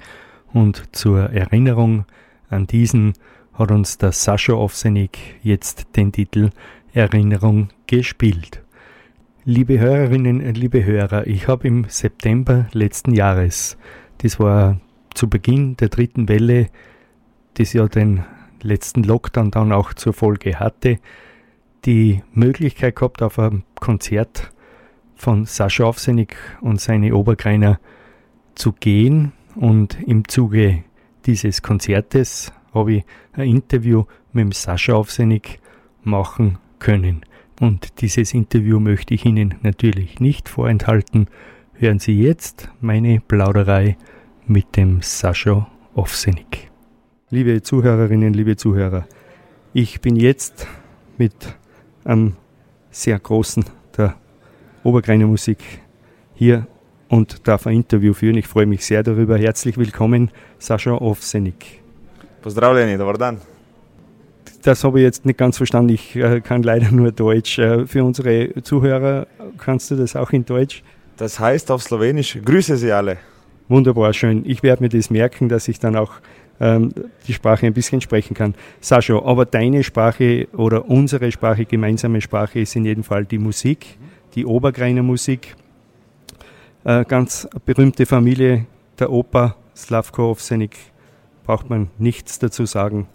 und 0.51 0.83
zur 0.91 1.29
Erinnerung 1.29 2.05
an 2.49 2.65
diesen 2.65 3.13
hat 3.53 3.69
uns 3.69 3.99
der 3.99 4.11
Sascha 4.11 4.53
Ovsenik 4.53 5.19
jetzt 5.43 5.95
den 5.95 6.11
Titel 6.11 6.49
Erinnerung 6.93 7.69
gespielt. 7.85 8.63
Liebe 9.45 9.79
Hörerinnen, 9.79 10.39
liebe 10.55 10.83
Hörer, 10.83 11.27
ich 11.27 11.47
habe 11.47 11.67
im 11.67 11.85
September 11.87 12.65
letzten 12.71 13.13
Jahres, 13.13 13.77
das 14.19 14.39
war 14.39 14.79
zu 15.13 15.29
Beginn 15.29 15.77
der 15.77 15.89
dritten 15.89 16.27
Welle, 16.27 16.69
das 17.55 17.73
ja 17.73 17.87
den 17.87 18.23
letzten 18.63 19.03
Lockdown 19.03 19.51
dann 19.51 19.71
auch 19.71 19.93
zur 19.93 20.13
Folge 20.13 20.59
hatte, 20.59 20.97
die 21.85 22.23
Möglichkeit 22.33 22.95
gehabt, 22.95 23.21
auf 23.21 23.37
einem 23.37 23.61
Konzert 23.75 24.52
von 25.23 25.45
Sascha 25.45 25.85
Aufsenig 25.85 26.35
und 26.59 26.81
seine 26.81 27.15
Obergreiner 27.15 27.79
zu 28.55 28.73
gehen. 28.73 29.31
Und 29.55 29.97
im 30.05 30.27
Zuge 30.27 30.83
dieses 31.25 31.61
Konzertes 31.61 32.51
habe 32.73 32.95
ich 32.95 33.05
ein 33.31 33.47
Interview 33.47 34.03
mit 34.33 34.43
dem 34.43 34.51
Sascha 34.51 34.93
Aufsenig 34.93 35.61
machen 36.03 36.57
können. 36.79 37.21
Und 37.61 38.01
dieses 38.01 38.33
Interview 38.33 38.81
möchte 38.81 39.13
ich 39.13 39.23
Ihnen 39.23 39.55
natürlich 39.61 40.19
nicht 40.19 40.49
vorenthalten. 40.49 41.27
Hören 41.73 41.99
Sie 41.99 42.21
jetzt 42.21 42.69
meine 42.81 43.21
Plauderei 43.21 43.95
mit 44.45 44.75
dem 44.75 45.01
Sascha 45.01 45.69
Aufsenig. 45.95 46.69
Liebe 47.29 47.61
Zuhörerinnen, 47.61 48.33
liebe 48.33 48.57
Zuhörer, 48.57 49.07
ich 49.73 50.01
bin 50.01 50.17
jetzt 50.17 50.67
mit 51.17 51.55
einem 52.03 52.35
sehr 52.91 53.17
großen 53.19 53.63
Obergreiner 54.83 55.27
Musik 55.27 55.59
hier 56.33 56.67
und 57.07 57.47
darf 57.47 57.67
ein 57.67 57.75
Interview 57.77 58.13
führen. 58.13 58.37
Ich 58.37 58.47
freue 58.47 58.65
mich 58.65 58.85
sehr 58.85 59.03
darüber. 59.03 59.37
Herzlich 59.37 59.77
willkommen, 59.77 60.29
Sascha 60.59 60.93
Ovsenik. 60.93 61.81
Pozdravljeni, 62.41 62.97
dobar 62.97 63.17
dan. 63.17 63.37
Das 64.63 64.83
habe 64.83 64.99
ich 64.99 65.03
jetzt 65.03 65.25
nicht 65.25 65.37
ganz 65.37 65.57
verstanden. 65.57 65.93
Ich 65.93 66.15
äh, 66.15 66.41
kann 66.41 66.63
leider 66.63 66.91
nur 66.91 67.11
Deutsch. 67.11 67.59
Äh, 67.59 67.85
für 67.85 68.03
unsere 68.03 68.61
Zuhörer 68.63 69.27
kannst 69.57 69.91
du 69.91 69.95
das 69.95 70.15
auch 70.15 70.31
in 70.31 70.45
Deutsch? 70.45 70.83
Das 71.17 71.39
heißt 71.39 71.71
auf 71.71 71.83
Slowenisch, 71.83 72.39
grüße 72.43 72.75
Sie 72.77 72.91
alle. 72.91 73.17
Wunderbar, 73.69 74.11
schön. 74.13 74.43
Ich 74.45 74.63
werde 74.63 74.83
mir 74.83 74.89
das 74.89 75.09
merken, 75.09 75.47
dass 75.47 75.67
ich 75.67 75.79
dann 75.79 75.95
auch 75.95 76.13
ähm, 76.59 76.93
die 77.27 77.33
Sprache 77.33 77.65
ein 77.65 77.73
bisschen 77.73 78.01
sprechen 78.01 78.33
kann. 78.33 78.55
Sascha, 78.81 79.21
aber 79.23 79.45
deine 79.45 79.83
Sprache 79.83 80.47
oder 80.53 80.89
unsere 80.89 81.31
Sprache, 81.31 81.65
gemeinsame 81.65 82.19
Sprache 82.21 82.59
ist 82.59 82.75
in 82.75 82.85
jedem 82.85 83.03
Fall 83.03 83.25
die 83.25 83.37
Musik 83.37 83.97
die 84.35 84.45
Obergreiner 84.45 85.03
Musik. 85.03 85.55
Äh, 86.83 87.05
ganz 87.05 87.47
berühmte 87.65 88.05
Familie 88.05 88.65
der 88.99 89.11
Oper 89.11 89.55
Slavko 89.75 90.31
Ovsenik, 90.31 90.77
braucht 91.45 91.69
man 91.69 91.89
nichts 91.97 92.39
dazu 92.39 92.65
sagen. 92.65 93.07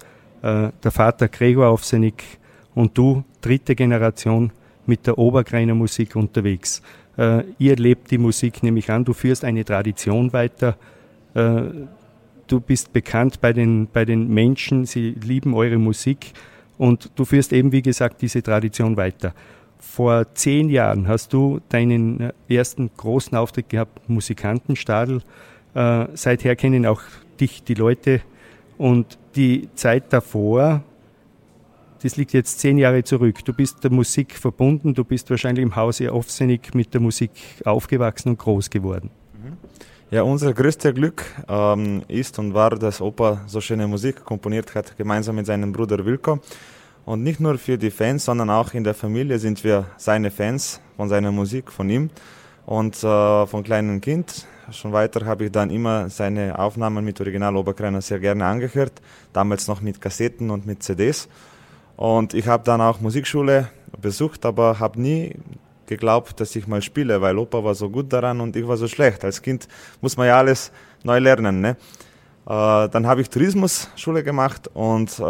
Äh, 0.43 0.71
der 0.83 0.91
Vater 0.91 1.29
Gregor 1.29 1.73
Ovsenik 1.73 2.25
und 2.75 2.97
du, 2.97 3.25
dritte 3.41 3.75
Generation 3.75 4.53
mit 4.87 5.07
der 5.07 5.19
Obergreiner 5.19 5.75
Musik 5.75 6.17
unterwegs. 6.17 6.83
Äh, 7.17 7.45
ihr 7.59 7.77
lebt 7.77 8.11
die 8.11 8.19
Musik 8.19 8.63
nämlich 8.63 8.91
an, 8.91 9.05
du 9.05 9.13
führst 9.13 9.45
eine 9.45 9.65
Tradition 9.65 10.33
weiter. 10.33 10.77
Äh, 11.35 11.63
du 12.47 12.61
bist 12.61 12.93
bekannt 12.93 13.41
bei 13.41 13.53
den, 13.53 13.89
bei 13.93 14.05
den 14.05 14.29
Menschen, 14.33 14.87
sie 14.87 15.11
lieben 15.11 15.55
eure 15.55 15.79
Musik 15.79 16.33
und 16.79 17.11
du 17.17 17.25
führst 17.25 17.53
eben, 17.53 17.73
wie 17.73 17.83
gesagt, 17.83 18.23
diese 18.23 18.43
Tradition 18.43 18.97
weiter. 18.97 19.35
Vor 19.79 20.35
zehn 20.35 20.71
Jahren 20.71 21.07
hast 21.09 21.33
du 21.33 21.61
deinen 21.69 22.21
äh, 22.21 22.33
ersten 22.49 22.91
großen 22.97 23.37
Auftritt 23.37 23.69
gehabt, 23.69 24.09
Musikantenstadel. 24.09 25.23
Äh, 25.75 26.07
seither 26.15 26.57
kennen 26.57 26.87
auch 26.87 27.03
dich 27.41 27.63
die 27.63 27.75
Leute. 27.75 28.21
Und 28.77 29.19
die 29.35 29.69
Zeit 29.75 30.13
davor, 30.13 30.83
das 32.03 32.17
liegt 32.17 32.33
jetzt 32.33 32.61
zehn 32.61 32.79
Jahre 32.79 33.03
zurück. 33.03 33.45
Du 33.45 33.53
bist 33.53 33.83
der 33.83 33.93
Musik 33.93 34.35
verbunden, 34.35 34.95
du 34.95 35.05
bist 35.05 35.31
wahrscheinlich 35.31 35.65
im 35.65 35.75
Hause 35.75 36.13
offsinnig 36.13 36.75
mit 36.75 36.95
der 36.95 37.01
Musik 37.01 37.31
aufgewachsen 37.65 38.31
und 38.31 38.39
groß 38.39 38.71
geworden. 38.71 39.11
Mhm. 39.35 39.57
Ja, 40.11 40.23
unser 40.23 40.55
größtes 40.55 40.95
Glück 40.95 41.25
ähm, 41.49 42.03
ist 42.09 42.39
und 42.39 42.55
war, 42.55 42.71
dass 42.71 43.01
Opa 43.01 43.43
so 43.47 43.61
schöne 43.61 43.87
Musik 43.87 44.25
komponiert 44.25 44.75
hat, 44.75 44.97
gemeinsam 44.97 45.37
mit 45.37 45.47
seinem 45.47 45.73
Bruder 45.73 46.05
Wilko. 46.05 46.41
Und 47.09 47.23
nicht 47.23 47.41
nur 47.41 47.57
für 47.57 47.79
die 47.79 47.91
Fans, 47.91 48.27
sondern 48.27 48.51
auch 48.51 48.75
in 48.75 48.85
der 48.85 48.93
Familie 48.93 49.39
sind 49.39 49.65
wir 49.65 49.87
seine 49.97 50.31
Fans 50.31 50.79
von 50.95 51.09
seiner 51.09 51.33
Musik, 51.33 51.73
von 51.73 51.89
ihm. 51.89 52.11
Und 52.67 53.03
äh, 53.03 53.47
von 53.47 53.65
kleinem 53.65 54.03
Kind 54.03 54.47
schon 54.73 54.93
weiter 54.93 55.25
habe 55.25 55.47
ich 55.47 55.51
dann 55.51 55.71
immer 55.71 56.11
seine 56.11 56.59
Aufnahmen 56.59 57.03
mit 57.03 57.19
Original 57.19 57.57
Oberkreiner 57.57 58.03
sehr 58.03 58.19
gerne 58.19 58.45
angehört. 58.45 59.01
Damals 59.33 59.69
noch 59.69 59.81
mit 59.81 60.03
Kassetten 60.03 60.51
und 60.51 60.67
mit 60.67 60.83
CDs. 60.83 61.31
Und 61.97 62.35
ich 62.35 62.47
habe 62.47 62.63
dann 62.65 62.83
auch 62.83 63.01
Musikschule 63.01 63.71
besucht, 63.99 64.45
aber 64.45 64.79
habe 64.79 65.01
nie 65.01 65.35
geglaubt, 65.87 66.39
dass 66.41 66.55
ich 66.57 66.67
mal 66.67 66.83
spiele, 66.83 67.23
weil 67.23 67.39
Opa 67.39 67.65
war 67.65 67.75
so 67.75 67.89
gut 67.89 68.13
daran 68.13 68.43
und 68.43 68.55
ich 68.55 68.69
war 68.69 68.77
so 68.77 68.87
schlecht. 68.87 69.25
Als 69.25 69.41
Kind 69.41 69.67
muss 70.03 70.19
man 70.19 70.27
ja 70.27 70.37
alles 70.37 70.71
neu 71.05 71.21
lernen. 71.21 71.63
Ne? 71.63 71.79
Äh, 72.49 72.89
dann 72.89 73.07
habe 73.07 73.21
ich 73.21 73.29
Tourismusschule 73.29 74.25
gemacht 74.25 74.71
und 74.73 75.19
äh, 75.19 75.23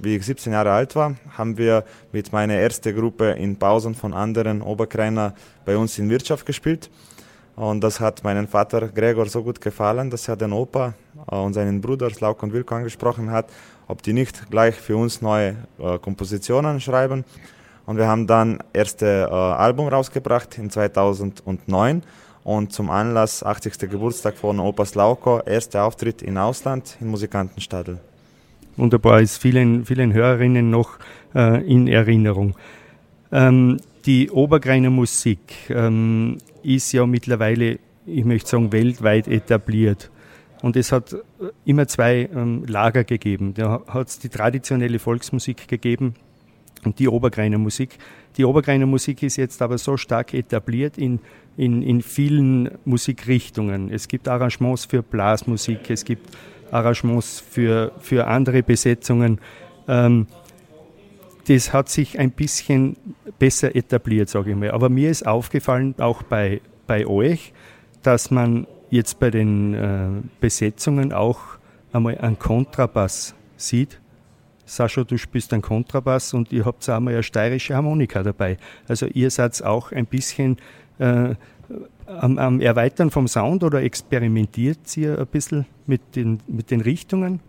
wie 0.00 0.16
ich 0.16 0.26
17 0.26 0.52
Jahre 0.52 0.72
alt 0.72 0.94
war, 0.96 1.14
haben 1.38 1.56
wir 1.56 1.82
mit 2.12 2.30
meiner 2.30 2.54
ersten 2.54 2.94
Gruppe 2.94 3.30
in 3.30 3.56
Pausen 3.56 3.94
von 3.94 4.12
anderen 4.12 4.60
Oberkreiner 4.60 5.32
bei 5.64 5.78
uns 5.78 5.98
in 5.98 6.10
Wirtschaft 6.10 6.44
gespielt. 6.44 6.90
Und 7.56 7.80
das 7.80 8.00
hat 8.00 8.22
meinen 8.22 8.46
Vater 8.46 8.86
Gregor 8.88 9.26
so 9.26 9.42
gut 9.42 9.62
gefallen, 9.62 10.10
dass 10.10 10.28
er 10.28 10.36
den 10.36 10.52
Opa 10.52 10.92
äh, 11.30 11.36
und 11.36 11.54
seinen 11.54 11.80
Bruder 11.80 12.10
Slauk 12.10 12.42
und 12.42 12.52
Wilko 12.52 12.74
angesprochen 12.74 13.30
hat, 13.30 13.46
ob 13.86 14.02
die 14.02 14.12
nicht 14.12 14.50
gleich 14.50 14.74
für 14.74 14.98
uns 14.98 15.22
neue 15.22 15.56
Kompositionen 16.02 16.78
schreiben. 16.78 17.24
Und 17.86 17.96
wir 17.96 18.06
haben 18.06 18.26
dann 18.26 18.58
erste 18.74 19.32
Album 19.32 19.88
rausgebracht 19.88 20.58
in 20.58 20.68
2009 20.68 22.02
und 22.48 22.72
zum 22.72 22.88
Anlass 22.88 23.42
80. 23.42 23.90
Geburtstag 23.90 24.38
von 24.38 24.58
Opas 24.58 24.94
Lauko, 24.94 25.40
erster 25.44 25.84
Auftritt 25.84 26.22
in 26.22 26.38
Ausland 26.38 26.96
im 26.98 27.08
Musikantenstadel. 27.08 27.98
Wunderbar, 28.78 29.20
ist 29.20 29.36
vielen, 29.36 29.84
vielen 29.84 30.14
Hörerinnen 30.14 30.70
noch 30.70 30.98
äh, 31.34 31.62
in 31.70 31.88
Erinnerung. 31.88 32.54
Ähm, 33.30 33.76
die 34.06 34.30
Obergreiner 34.30 34.88
Musik 34.88 35.40
ähm, 35.68 36.38
ist 36.62 36.90
ja 36.92 37.04
mittlerweile, 37.04 37.80
ich 38.06 38.24
möchte 38.24 38.48
sagen, 38.48 38.72
weltweit 38.72 39.28
etabliert. 39.28 40.10
Und 40.62 40.74
es 40.76 40.90
hat 40.90 41.16
immer 41.66 41.86
zwei 41.86 42.30
ähm, 42.34 42.64
Lager 42.66 43.04
gegeben. 43.04 43.52
Da 43.52 43.82
hat 43.88 44.08
es 44.08 44.20
die 44.20 44.30
traditionelle 44.30 44.98
Volksmusik 44.98 45.68
gegeben 45.68 46.14
und 46.84 46.98
die 46.98 47.08
Obergreiner 47.08 47.58
Musik. 47.58 47.98
Die 48.36 48.44
Obergreiner 48.44 48.86
Musik 48.86 49.22
ist 49.22 49.36
jetzt 49.36 49.62
aber 49.62 49.78
so 49.78 49.96
stark 49.96 50.34
etabliert 50.34 50.98
in, 50.98 51.20
in, 51.56 51.82
in 51.82 52.02
vielen 52.02 52.70
Musikrichtungen. 52.84 53.90
Es 53.92 54.08
gibt 54.08 54.28
Arrangements 54.28 54.84
für 54.84 55.02
Blasmusik, 55.02 55.90
es 55.90 56.04
gibt 56.04 56.36
Arrangements 56.70 57.40
für, 57.40 57.92
für 57.98 58.26
andere 58.26 58.62
Besetzungen. 58.62 59.40
Ähm, 59.86 60.26
das 61.48 61.72
hat 61.72 61.88
sich 61.88 62.18
ein 62.18 62.30
bisschen 62.30 62.96
besser 63.38 63.74
etabliert, 63.74 64.28
sage 64.28 64.50
ich 64.50 64.56
mal. 64.56 64.70
Aber 64.70 64.88
mir 64.88 65.10
ist 65.10 65.26
aufgefallen, 65.26 65.94
auch 65.98 66.22
bei, 66.22 66.60
bei 66.86 67.06
euch, 67.06 67.52
dass 68.02 68.30
man 68.30 68.66
jetzt 68.90 69.18
bei 69.18 69.30
den 69.30 69.74
äh, 69.74 70.08
Besetzungen 70.40 71.12
auch 71.12 71.40
einmal 71.92 72.18
einen 72.18 72.38
Kontrabass 72.38 73.34
sieht. 73.56 74.00
Sascha, 74.68 75.04
du 75.04 75.16
spielst 75.16 75.52
einen 75.52 75.62
Kontrabass 75.62 76.34
und 76.34 76.52
ihr 76.52 76.64
habt 76.64 76.88
auch 76.88 77.00
mal 77.00 77.14
eine 77.14 77.22
steirische 77.22 77.74
Harmonika 77.74 78.22
dabei. 78.22 78.58
Also 78.86 79.06
ihr 79.06 79.30
seid 79.30 79.62
auch 79.64 79.92
ein 79.92 80.06
bisschen 80.06 80.58
äh, 80.98 81.34
am, 82.06 82.38
am, 82.38 82.60
Erweitern 82.60 83.10
vom 83.10 83.28
Sound 83.28 83.64
oder 83.64 83.82
experimentiert 83.82 84.96
ihr 84.96 85.18
ein 85.18 85.26
bisschen 85.26 85.66
mit 85.86 86.16
den, 86.16 86.40
mit 86.46 86.70
den 86.70 86.80
Richtungen? 86.80 87.40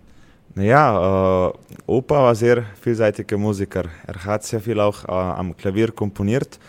Naja, 0.55 1.49
äh, 1.49 1.53
Opa 1.85 2.15
war 2.15 2.35
sehr 2.35 2.63
vielseitiger 2.81 3.37
Musiker. 3.37 3.83
Er 4.07 4.25
hat 4.25 4.43
sehr 4.43 4.61
viel 4.61 4.79
auch 4.79 5.05
äh, 5.05 5.11
am 5.11 5.55
Klavier 5.55 5.91
komponiert. 5.91 6.59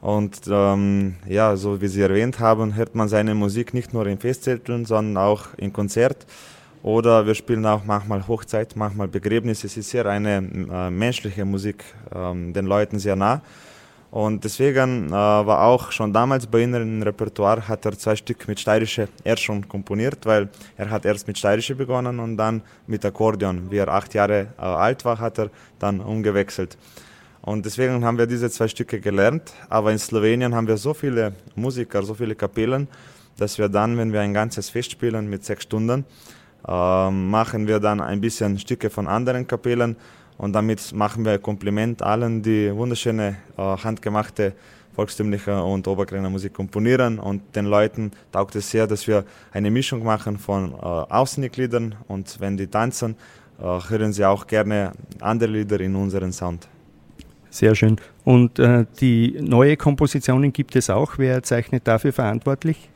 Und 0.00 0.42
ähm, 0.48 1.16
ja, 1.26 1.56
so 1.56 1.80
wie 1.80 1.88
Sie 1.88 2.00
erwähnt 2.00 2.38
haben, 2.38 2.76
hört 2.76 2.94
man 2.94 3.08
seine 3.08 3.34
Musik 3.34 3.74
nicht 3.74 3.92
nur 3.92 4.06
in 4.06 4.18
Festzelten, 4.18 4.84
sondern 4.84 5.16
auch 5.22 5.48
im 5.56 5.72
Konzert. 5.72 6.26
Oder 6.86 7.26
wir 7.26 7.34
spielen 7.34 7.66
auch 7.66 7.84
manchmal 7.84 8.28
Hochzeit, 8.28 8.76
manchmal 8.76 9.08
Begräbnisse. 9.08 9.66
Es 9.66 9.76
ist 9.76 9.90
sehr 9.90 10.06
eine 10.06 10.36
äh, 10.36 10.88
menschliche 10.88 11.44
Musik, 11.44 11.82
ähm, 12.14 12.52
den 12.52 12.66
Leuten 12.66 13.00
sehr 13.00 13.16
nah. 13.16 13.42
Und 14.12 14.44
deswegen 14.44 15.08
äh, 15.08 15.10
war 15.10 15.64
auch 15.64 15.90
schon 15.90 16.12
damals 16.12 16.46
bei 16.46 16.62
Ihnen 16.62 17.00
im 17.00 17.02
Repertoire, 17.02 17.66
hat 17.66 17.84
er 17.86 17.98
zwei 17.98 18.14
Stück 18.14 18.46
mit 18.46 18.60
Steirische 18.60 19.08
erst 19.24 19.42
schon 19.42 19.66
komponiert, 19.66 20.24
weil 20.26 20.48
er 20.76 20.88
hat 20.88 21.04
erst 21.04 21.26
mit 21.26 21.36
Steirische 21.36 21.74
begonnen 21.74 22.20
und 22.20 22.36
dann 22.36 22.62
mit 22.86 23.04
Akkordeon. 23.04 23.68
Wie 23.68 23.78
er 23.78 23.88
acht 23.88 24.14
Jahre 24.14 24.46
äh, 24.56 24.62
alt 24.62 25.04
war, 25.04 25.18
hat 25.18 25.40
er 25.40 25.50
dann 25.80 25.98
umgewechselt. 25.98 26.78
Und 27.42 27.66
deswegen 27.66 28.04
haben 28.04 28.16
wir 28.16 28.28
diese 28.28 28.48
zwei 28.48 28.68
Stücke 28.68 29.00
gelernt. 29.00 29.54
Aber 29.68 29.90
in 29.90 29.98
Slowenien 29.98 30.54
haben 30.54 30.68
wir 30.68 30.76
so 30.76 30.94
viele 30.94 31.32
Musiker, 31.56 32.04
so 32.04 32.14
viele 32.14 32.36
Kapellen, 32.36 32.86
dass 33.38 33.58
wir 33.58 33.68
dann, 33.68 33.98
wenn 33.98 34.12
wir 34.12 34.20
ein 34.20 34.32
ganzes 34.32 34.70
Fest 34.70 34.92
spielen 34.92 35.28
mit 35.28 35.44
sechs 35.44 35.64
Stunden, 35.64 36.04
äh, 36.66 37.10
machen 37.10 37.66
wir 37.66 37.80
dann 37.80 38.00
ein 38.00 38.20
bisschen 38.20 38.58
Stücke 38.58 38.90
von 38.90 39.06
anderen 39.06 39.46
Kapellen 39.46 39.96
und 40.38 40.52
damit 40.52 40.92
machen 40.92 41.24
wir 41.24 41.38
Kompliment 41.38 42.02
allen, 42.02 42.42
die 42.42 42.74
wunderschöne, 42.74 43.36
äh, 43.56 43.62
handgemachte 43.62 44.54
volkstümliche 44.96 45.62
und 45.62 45.86
Obergreiner 45.86 46.30
Musik 46.30 46.54
komponieren. 46.54 47.18
Und 47.18 47.54
den 47.54 47.66
Leuten 47.66 48.10
taugt 48.32 48.56
es 48.56 48.70
sehr, 48.70 48.86
dass 48.86 49.06
wir 49.06 49.24
eine 49.52 49.70
Mischung 49.70 50.02
machen 50.02 50.38
von 50.38 50.72
äh, 50.72 50.76
Außenliedern 50.76 51.94
und 52.08 52.40
wenn 52.40 52.56
die 52.56 52.66
tanzen, 52.66 53.14
äh, 53.60 53.62
hören 53.62 54.12
sie 54.12 54.24
auch 54.24 54.46
gerne 54.46 54.92
andere 55.20 55.50
Lieder 55.52 55.80
in 55.80 55.94
unseren 55.94 56.32
Sound. 56.32 56.68
Sehr 57.50 57.74
schön. 57.74 57.96
Und 58.24 58.58
äh, 58.58 58.86
die 59.00 59.38
neue 59.40 59.76
Kompositionen 59.76 60.52
gibt 60.52 60.76
es 60.76 60.90
auch. 60.90 61.18
Wer 61.18 61.42
zeichnet 61.42 61.86
dafür 61.86 62.12
verantwortlich? 62.12 62.90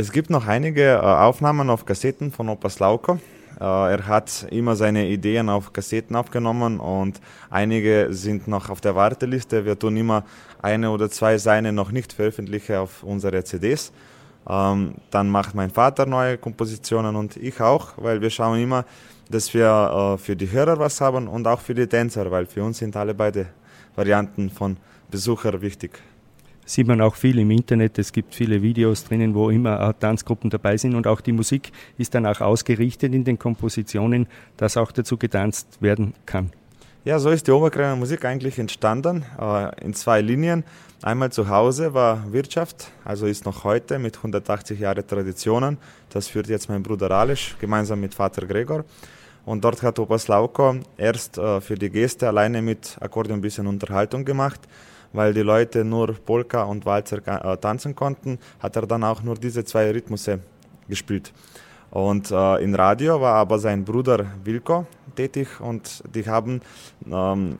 Es 0.00 0.12
gibt 0.12 0.30
noch 0.30 0.46
einige 0.46 0.92
äh, 0.92 0.98
Aufnahmen 1.00 1.70
auf 1.70 1.84
Kassetten 1.84 2.30
von 2.30 2.48
Opa 2.48 2.70
Slauko. 2.70 3.18
Äh, 3.60 3.64
er 3.64 4.06
hat 4.06 4.46
immer 4.48 4.76
seine 4.76 5.08
Ideen 5.08 5.48
auf 5.48 5.72
Kassetten 5.72 6.14
aufgenommen 6.14 6.78
und 6.78 7.20
einige 7.50 8.06
sind 8.10 8.46
noch 8.46 8.70
auf 8.70 8.80
der 8.80 8.94
Warteliste. 8.94 9.64
Wir 9.64 9.76
tun 9.76 9.96
immer 9.96 10.22
eine 10.62 10.92
oder 10.92 11.10
zwei 11.10 11.36
seine 11.36 11.72
noch 11.72 11.90
nicht 11.90 12.12
veröffentlichen 12.12 12.76
auf 12.76 13.02
unsere 13.02 13.42
CDs. 13.42 13.90
Ähm, 14.48 14.94
dann 15.10 15.30
macht 15.30 15.56
mein 15.56 15.70
Vater 15.72 16.06
neue 16.06 16.38
Kompositionen 16.38 17.16
und 17.16 17.36
ich 17.36 17.60
auch, 17.60 17.88
weil 17.96 18.20
wir 18.20 18.30
schauen 18.30 18.60
immer, 18.60 18.84
dass 19.28 19.52
wir 19.52 20.14
äh, 20.14 20.18
für 20.18 20.36
die 20.36 20.48
Hörer 20.48 20.78
was 20.78 21.00
haben 21.00 21.26
und 21.26 21.44
auch 21.48 21.60
für 21.60 21.74
die 21.74 21.88
Tänzer, 21.88 22.30
weil 22.30 22.46
für 22.46 22.62
uns 22.62 22.78
sind 22.78 22.94
alle 22.94 23.14
beide 23.14 23.46
Varianten 23.96 24.48
von 24.48 24.76
Besucher 25.10 25.60
wichtig 25.60 26.00
sieht 26.68 26.86
man 26.86 27.00
auch 27.00 27.14
viel 27.14 27.38
im 27.38 27.50
Internet. 27.50 27.98
Es 27.98 28.12
gibt 28.12 28.34
viele 28.34 28.60
Videos 28.60 29.04
drinnen, 29.04 29.34
wo 29.34 29.48
immer 29.48 29.98
Tanzgruppen 29.98 30.50
dabei 30.50 30.76
sind 30.76 30.94
und 30.94 31.06
auch 31.06 31.22
die 31.22 31.32
Musik 31.32 31.72
ist 31.96 32.14
dann 32.14 32.26
auch 32.26 32.40
ausgerichtet 32.42 33.14
in 33.14 33.24
den 33.24 33.38
Kompositionen, 33.38 34.26
dass 34.58 34.76
auch 34.76 34.92
dazu 34.92 35.16
getanzt 35.16 35.80
werden 35.80 36.12
kann. 36.26 36.50
Ja, 37.04 37.18
so 37.18 37.30
ist 37.30 37.46
die 37.46 37.52
Oberkreiner 37.52 37.96
Musik 37.96 38.26
eigentlich 38.26 38.58
entstanden, 38.58 39.24
äh, 39.40 39.82
in 39.82 39.94
zwei 39.94 40.20
Linien. 40.20 40.62
Einmal 41.00 41.32
zu 41.32 41.48
Hause 41.48 41.94
war 41.94 42.32
Wirtschaft, 42.32 42.90
also 43.04 43.26
ist 43.26 43.46
noch 43.46 43.64
heute 43.64 43.98
mit 43.98 44.16
180 44.18 44.78
Jahren 44.78 45.06
Traditionen. 45.06 45.78
Das 46.10 46.28
führt 46.28 46.48
jetzt 46.48 46.68
mein 46.68 46.82
Bruder 46.82 47.10
Alisch 47.12 47.56
gemeinsam 47.60 48.00
mit 48.00 48.14
Vater 48.14 48.46
Gregor. 48.46 48.84
Und 49.46 49.64
dort 49.64 49.82
hat 49.82 49.98
Opa 49.98 50.18
Slauko 50.18 50.80
erst 50.98 51.38
äh, 51.38 51.62
für 51.62 51.76
die 51.76 51.88
Gäste 51.88 52.28
alleine 52.28 52.60
mit 52.60 52.98
Akkordeon 53.00 53.38
ein 53.38 53.42
bisschen 53.42 53.66
Unterhaltung 53.66 54.26
gemacht 54.26 54.60
weil 55.12 55.32
die 55.34 55.42
Leute 55.42 55.84
nur 55.84 56.14
Polka 56.14 56.64
und 56.64 56.84
Walzer 56.86 57.18
äh, 57.26 57.56
tanzen 57.56 57.94
konnten, 57.94 58.38
hat 58.60 58.76
er 58.76 58.86
dann 58.86 59.04
auch 59.04 59.22
nur 59.22 59.36
diese 59.36 59.64
zwei 59.64 59.90
Rhythmusse 59.90 60.40
gespielt. 60.88 61.32
Und 61.90 62.30
äh, 62.30 62.62
im 62.62 62.74
Radio 62.74 63.20
war 63.20 63.34
aber 63.34 63.58
sein 63.58 63.84
Bruder 63.84 64.26
Wilko 64.44 64.86
tätig 65.16 65.48
und 65.60 66.02
die 66.14 66.26
haben 66.26 66.60
ähm, 67.10 67.58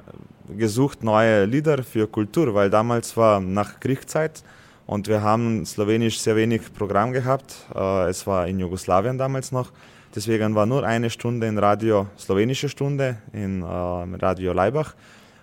gesucht 0.56 1.02
neue 1.02 1.44
Lieder 1.44 1.82
für 1.82 2.06
Kultur, 2.06 2.54
weil 2.54 2.70
damals 2.70 3.16
war 3.16 3.40
nach 3.40 3.80
Kriegszeit 3.80 4.42
und 4.86 5.08
wir 5.08 5.22
haben 5.22 5.64
slowenisch 5.66 6.20
sehr 6.20 6.36
wenig 6.36 6.72
Programm 6.72 7.12
gehabt. 7.12 7.54
Äh, 7.74 8.08
es 8.08 8.26
war 8.26 8.46
in 8.46 8.58
Jugoslawien 8.58 9.18
damals 9.18 9.52
noch. 9.52 9.72
Deswegen 10.14 10.54
war 10.54 10.66
nur 10.66 10.84
eine 10.84 11.10
Stunde 11.10 11.46
in 11.46 11.58
Radio, 11.58 12.06
slowenische 12.18 12.68
Stunde 12.68 13.18
in 13.32 13.62
äh, 13.62 13.66
Radio 13.66 14.52
Leibach. 14.52 14.94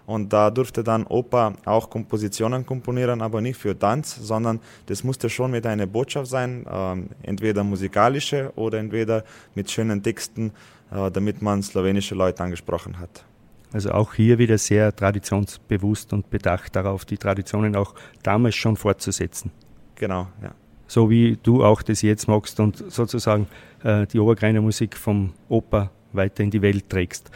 Und 0.06 0.32
da 0.32 0.52
durfte 0.52 0.84
dann 0.84 1.06
Opa 1.08 1.54
auch 1.66 1.90
Kompositionen 1.90 2.66
komponieren, 2.66 3.22
aber 3.22 3.42
nicht 3.42 3.58
für 3.58 3.78
Tanz, 3.78 4.16
sondern 4.16 4.60
das 4.86 5.04
musste 5.04 5.30
schon 5.30 5.52
mit 5.52 5.66
einer 5.66 5.88
Botschaft 5.88 6.30
sein, 6.30 6.66
äh, 6.66 7.28
entweder 7.28 7.64
musikalische 7.64 8.52
oder 8.56 8.78
entweder 8.78 9.24
mit 9.56 9.72
schönen 9.72 10.04
Texten, 10.04 10.52
äh, 10.92 11.10
damit 11.10 11.42
man 11.42 11.64
slowenische 11.64 12.14
Leute 12.16 12.44
angesprochen 12.44 13.00
hat. 13.00 13.26
Also 13.74 13.92
auch 13.92 14.14
hier 14.14 14.38
wieder 14.38 14.58
sehr 14.58 14.96
traditionsbewusst 14.96 16.14
und 16.14 16.30
bedacht 16.30 16.76
darauf, 16.76 17.04
die 17.04 17.18
Traditionen 17.18 17.76
auch 17.76 17.94
damals 18.24 18.56
schon 18.56 18.78
fortzusetzen. 18.78 19.52
Genau, 19.96 20.28
ja. 20.42 20.52
So 20.88 21.10
wie 21.10 21.38
du 21.42 21.64
auch 21.64 21.82
das 21.82 22.04
jetzt 22.04 22.28
magst 22.28 22.60
und 22.60 22.92
sozusagen 22.92 23.48
äh, 23.84 24.06
die 24.06 24.20
Obergreiner 24.20 24.62
Musik 24.62 24.96
vom 24.96 25.34
Opa 25.50 25.90
weiter 26.14 26.44
in 26.44 26.52
die 26.52 26.62
Welt 26.62 26.90
trägst. 26.90 27.32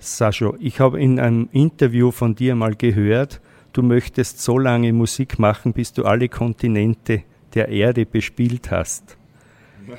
Sascha, 0.00 0.54
ich 0.58 0.80
habe 0.80 0.98
in 0.98 1.20
einem 1.20 1.48
Interview 1.52 2.10
von 2.10 2.34
dir 2.34 2.54
mal 2.54 2.74
gehört, 2.74 3.40
du 3.74 3.82
möchtest 3.82 4.40
so 4.40 4.58
lange 4.58 4.92
Musik 4.94 5.38
machen, 5.38 5.74
bis 5.74 5.92
du 5.92 6.04
alle 6.04 6.28
Kontinente 6.28 7.22
der 7.54 7.68
Erde 7.68 8.06
bespielt 8.06 8.70
hast. 8.70 9.16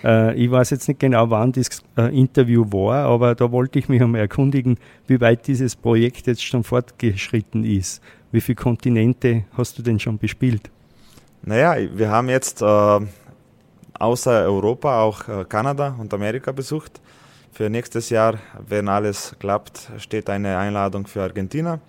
Äh, 0.05 0.35
ich 0.35 0.49
weiß 0.49 0.69
jetzt 0.69 0.87
nicht 0.87 1.01
genau, 1.01 1.29
wann 1.31 1.51
das 1.51 1.83
äh, 1.97 2.17
Interview 2.17 2.65
war, 2.71 3.07
aber 3.07 3.35
da 3.35 3.51
wollte 3.51 3.77
ich 3.77 3.89
mich 3.89 4.01
einmal 4.01 4.21
erkundigen, 4.21 4.77
wie 5.07 5.19
weit 5.19 5.47
dieses 5.47 5.75
Projekt 5.75 6.27
jetzt 6.27 6.45
schon 6.45 6.63
fortgeschritten 6.63 7.65
ist. 7.65 8.01
Wie 8.31 8.39
viele 8.39 8.55
Kontinente 8.55 9.43
hast 9.57 9.77
du 9.77 9.81
denn 9.81 9.99
schon 9.99 10.17
bespielt? 10.17 10.71
Naja, 11.41 11.75
wir 11.93 12.09
haben 12.09 12.29
jetzt 12.29 12.61
äh, 12.61 12.99
außer 13.99 14.43
Europa 14.43 15.01
auch 15.01 15.27
äh, 15.27 15.43
Kanada 15.43 15.95
und 15.99 16.13
Amerika 16.13 16.53
besucht. 16.53 17.01
Für 17.53 17.69
nächstes 17.69 18.09
Jahr, 18.09 18.39
wenn 18.65 18.87
alles 18.87 19.35
klappt, 19.39 19.91
steht 19.97 20.29
eine 20.29 20.57
Einladung 20.57 21.05
für 21.05 21.21
Argentina. 21.21 21.79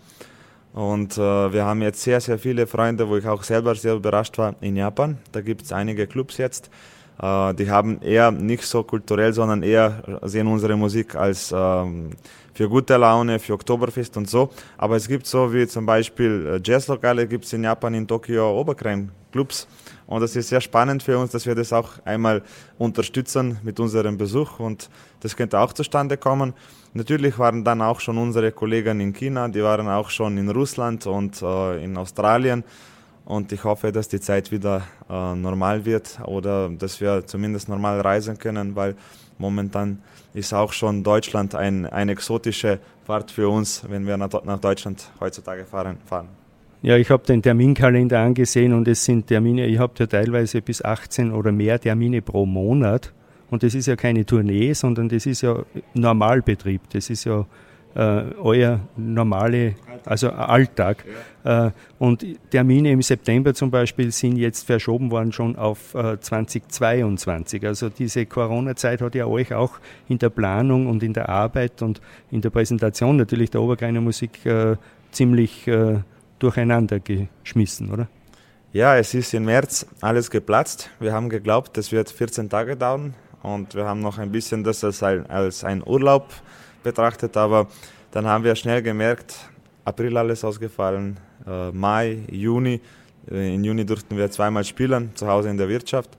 Und 0.73 1.17
äh, 1.19 1.53
wir 1.53 1.65
haben 1.65 1.83
jetzt 1.83 2.03
sehr, 2.03 2.21
sehr 2.21 2.39
viele 2.39 2.67
Freunde, 2.67 3.09
wo 3.09 3.17
ich 3.17 3.27
auch 3.27 3.43
selber 3.45 3.75
sehr 3.75 3.95
überrascht 3.95 4.39
war, 4.39 4.57
in 4.61 4.77
Japan. 4.77 5.19
Da 5.31 5.41
gibt 5.41 5.63
es 5.63 5.73
einige 5.73 6.07
Clubs 6.07 6.39
jetzt. 6.39 6.69
Äh, 7.21 7.55
die 7.55 7.71
haben 7.71 8.01
eher 8.03 8.33
nicht 8.33 8.65
so 8.65 8.83
kulturell, 8.83 9.33
sondern 9.33 9.63
eher 9.63 10.21
sehen 10.23 10.49
unsere 10.49 10.77
Musik 10.77 11.15
als 11.15 11.55
ähm, 11.57 12.11
für 12.55 12.69
gute 12.69 12.97
Laune, 12.97 13.39
für 13.39 13.53
Oktoberfest 13.55 14.17
und 14.17 14.29
so. 14.29 14.51
Aber 14.79 14.97
es 14.97 15.07
gibt 15.07 15.27
so 15.27 15.53
wie 15.53 15.67
zum 15.69 15.87
Beispiel 15.87 16.55
äh, 16.55 16.61
Jazzlokale, 16.65 17.29
gibt 17.29 17.45
es 17.45 17.53
in 17.53 17.63
Japan, 17.63 17.95
in 17.95 18.09
Tokio 18.09 18.59
Oberkrein 18.59 19.13
Clubs. 19.31 19.69
Und 20.07 20.21
das 20.21 20.37
ist 20.37 20.49
sehr 20.49 20.61
spannend 20.61 21.03
für 21.03 21.19
uns, 21.19 21.31
dass 21.31 21.47
wir 21.47 21.55
das 21.55 21.73
auch 21.73 21.91
einmal 22.05 22.43
unterstützen 22.79 23.59
mit 23.63 23.81
unserem 23.81 24.19
Besuch 24.19 24.59
und 24.59 24.91
das 25.21 25.37
könnte 25.37 25.59
auch 25.59 25.73
zustande 25.73 26.17
kommen. 26.17 26.55
Natürlich 26.95 27.39
waren 27.39 27.65
dann 27.65 27.81
auch 27.81 28.01
schon 28.01 28.19
unsere 28.19 28.53
Kollegen 28.53 29.01
in 29.01 29.13
China, 29.13 29.49
die 29.49 29.63
waren 29.63 29.89
auch 29.89 30.11
schon 30.11 30.37
in 30.37 30.51
Russland 30.51 31.07
und 31.07 31.41
äh, 31.43 31.83
in 31.83 31.97
Australien. 31.97 32.65
Und 33.25 33.53
ich 33.53 33.63
hoffe, 33.63 33.93
dass 33.93 34.09
die 34.09 34.21
Zeit 34.21 34.51
wieder 34.51 34.83
äh, 35.09 35.35
normal 35.35 35.85
wird 35.85 36.19
oder 36.25 36.69
dass 36.69 37.01
wir 37.01 37.25
zumindest 37.27 37.69
normal 37.69 38.01
reisen 38.01 38.37
können, 38.37 38.75
weil 38.75 38.97
momentan 39.39 40.03
ist 40.35 40.53
auch 40.53 40.73
schon 40.73 41.05
Deutschland 41.05 41.55
ein, 41.55 41.87
eine 41.87 42.13
exotische 42.13 42.81
Fahrt 43.05 43.31
für 43.31 43.49
uns, 43.49 43.85
wenn 43.89 44.07
wir 44.07 44.17
nach, 44.17 44.45
nach 44.45 44.59
Deutschland 44.59 45.11
heutzutage 45.21 45.65
fahren. 45.65 45.99
fahren. 46.05 46.42
Ja, 46.83 46.97
ich 46.97 47.11
habe 47.11 47.25
den 47.25 47.43
Terminkalender 47.43 48.19
angesehen 48.19 48.73
und 48.73 48.89
es 48.89 49.05
sind 49.05 49.29
Termine, 49.29 49.67
ich 49.67 49.79
habe 49.79 49.93
ja 49.99 50.07
teilweise 50.07 50.61
bis 50.63 50.85
18 50.85 51.31
oder 51.31 51.53
mehr 51.53 51.81
Termine 51.81 52.23
pro 52.23 52.45
Monat. 52.45 53.13
Und 53.51 53.63
das 53.63 53.77
ist 53.77 53.87
ja 53.87 53.95
keine 53.95 54.27
Tournee, 54.27 54.73
sondern 54.73 55.09
das 55.09 55.27
ist 55.27 55.43
ja 55.43 55.63
Normalbetrieb. 55.95 56.81
Das 56.91 57.09
ist 57.09 57.25
ja 57.25 57.47
äh, 57.95 58.25
euer 58.41 58.81
normale, 58.97 59.77
also 60.07 60.31
Alltag. 60.31 61.05
Ja. 61.45 61.67
Äh, 61.67 61.71
und 62.01 62.27
Termine 62.51 62.91
im 62.91 63.03
September 63.03 63.55
zum 63.55 63.71
Beispiel 63.71 64.11
sind 64.11 64.37
jetzt 64.37 64.67
verschoben 64.67 65.13
worden 65.13 65.31
schon 65.31 65.55
auf 65.55 65.95
äh, 65.95 66.19
2022. 66.19 67.65
Also 67.65 67.91
diese 67.91 68.27
Corona-Zeit 68.27 69.03
hat 69.03 69.15
ja 69.15 69.27
euch 69.27 69.55
auch 69.55 69.79
in 70.09 70.19
der 70.19 70.31
Planung 70.31 70.89
und 70.89 71.05
in 71.05 71.13
der 71.13 71.29
Arbeit 71.29 71.81
und 71.81 72.01
in 72.33 72.41
der 72.41 72.51
Präsentation 72.51 73.17
natürlich 73.19 73.51
der 73.51 73.63
Obergreiner 73.63 74.01
Musik 74.01 74.45
äh, 74.47 74.77
ziemlich 75.13 75.69
äh, 75.69 75.99
durcheinander 76.43 77.01
geschmissen, 77.01 77.91
oder? 77.91 78.09
Ja, 78.73 78.97
es 78.97 79.13
ist 79.15 79.35
im 79.35 79.45
März 79.45 79.87
alles 80.01 80.31
geplatzt. 80.31 80.91
Wir 80.99 81.13
haben 81.13 81.29
geglaubt, 81.29 81.77
das 81.77 81.93
wird 81.93 82.11
14 82.11 82.49
Tage 82.49 82.77
dauern 82.77 83.15
und 83.43 83.75
wir 83.75 83.85
haben 83.85 84.01
noch 84.01 84.19
ein 84.19 84.33
bisschen 84.33 84.65
das 84.65 84.83
als 84.83 85.03
ein, 85.03 85.29
als 85.29 85.63
ein 85.63 85.83
Urlaub 85.87 86.29
betrachtet, 86.83 87.37
aber 87.37 87.69
dann 88.11 88.27
haben 88.27 88.45
wir 88.45 88.55
schnell 88.57 88.83
gemerkt, 88.83 89.37
April 89.85 90.17
alles 90.17 90.45
ausgefallen, 90.45 91.19
äh, 91.47 91.71
Mai, 91.71 92.19
Juni. 92.31 92.81
Äh, 93.31 93.55
in 93.55 93.65
Juni 93.65 93.85
durften 93.85 94.17
wir 94.17 94.31
zweimal 94.31 94.65
spielen, 94.65 95.11
zu 95.15 95.27
Hause 95.27 95.51
in 95.51 95.57
der 95.57 95.69
Wirtschaft. 95.69 96.11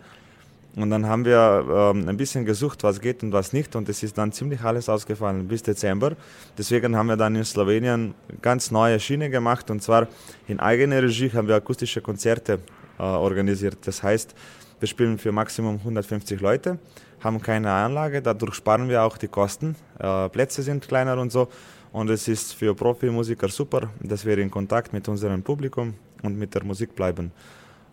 Und 0.76 0.89
dann 0.89 1.05
haben 1.05 1.24
wir 1.24 1.93
ähm, 1.93 2.09
ein 2.09 2.17
bisschen 2.17 2.45
gesucht, 2.45 2.84
was 2.84 2.99
geht 2.99 3.21
und 3.21 3.32
was 3.32 3.53
nicht. 3.53 3.76
Und 3.76 3.88
es 3.89 4.01
ist 4.01 4.17
dann 4.17 4.32
ziemlich 4.32 4.61
alles 4.61 4.89
ausgefallen 4.89 5.47
bis 5.47 5.61
Dezember. 5.61 6.13
Deswegen 6.57 6.95
haben 6.95 7.07
wir 7.07 7.17
dann 7.17 7.36
in 7.36 7.43
Slowenien 7.43 8.15
ganz 8.41 8.71
neue 8.71 8.99
Schiene 8.99 9.30
gemacht. 9.30 9.69
Und 9.69 9.84
zwar 9.84 10.07
in 10.47 10.59
eigener 10.59 11.03
Regie 11.03 11.32
haben 11.32 11.47
wir 11.47 11.55
akustische 11.55 12.01
Konzerte 12.01 12.59
äh, 12.97 13.03
organisiert. 13.03 13.78
Das 13.86 14.01
heißt, 14.01 14.34
wir 14.80 14.88
spielen 14.88 15.17
für 15.19 15.32
Maximum 15.32 15.78
150 15.78 16.41
Leute 16.41 16.80
haben 17.24 17.41
keine 17.41 17.71
Anlage, 17.71 18.21
dadurch 18.21 18.55
sparen 18.55 18.89
wir 18.89 19.03
auch 19.03 19.17
die 19.17 19.28
Kosten. 19.28 19.76
Äh, 19.99 20.30
Plätze 20.30 20.61
sind 20.61 20.88
kleiner 20.88 21.17
und 21.17 21.32
so. 21.32 21.47
Und 21.91 22.09
es 22.09 22.28
ist 22.28 22.53
für 22.53 22.76
Profimusiker 22.76 23.47
super, 23.49 23.89
dass 24.01 24.26
wir 24.26 24.38
in 24.38 24.49
Kontakt 24.49 24.93
mit 24.93 25.07
unserem 25.07 25.43
Publikum 25.43 25.93
und 26.24 26.38
mit 26.38 26.53
der 26.55 26.63
Musik 26.63 26.95
bleiben. 26.95 27.32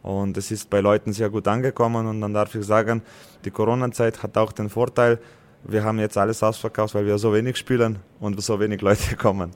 Und 0.02 0.36
es 0.36 0.50
ist 0.50 0.70
bei 0.70 0.80
Leuten 0.80 1.12
sehr 1.12 1.28
gut 1.28 1.46
angekommen. 1.46 2.06
Und 2.06 2.20
dann 2.20 2.32
darf 2.32 2.54
ich 2.54 2.64
sagen, 2.64 3.02
die 3.44 3.50
Corona-Zeit 3.50 4.22
hat 4.22 4.36
auch 4.38 4.52
den 4.52 4.68
Vorteil, 4.68 5.18
wir 5.64 5.84
haben 5.84 5.98
jetzt 5.98 6.16
alles 6.16 6.42
ausverkauft, 6.42 6.94
weil 6.94 7.06
wir 7.06 7.18
so 7.18 7.34
wenig 7.34 7.56
spielen 7.56 7.98
und 8.18 8.40
so 8.42 8.58
wenig 8.60 8.80
Leute 8.80 9.16
kommen. 9.16 9.50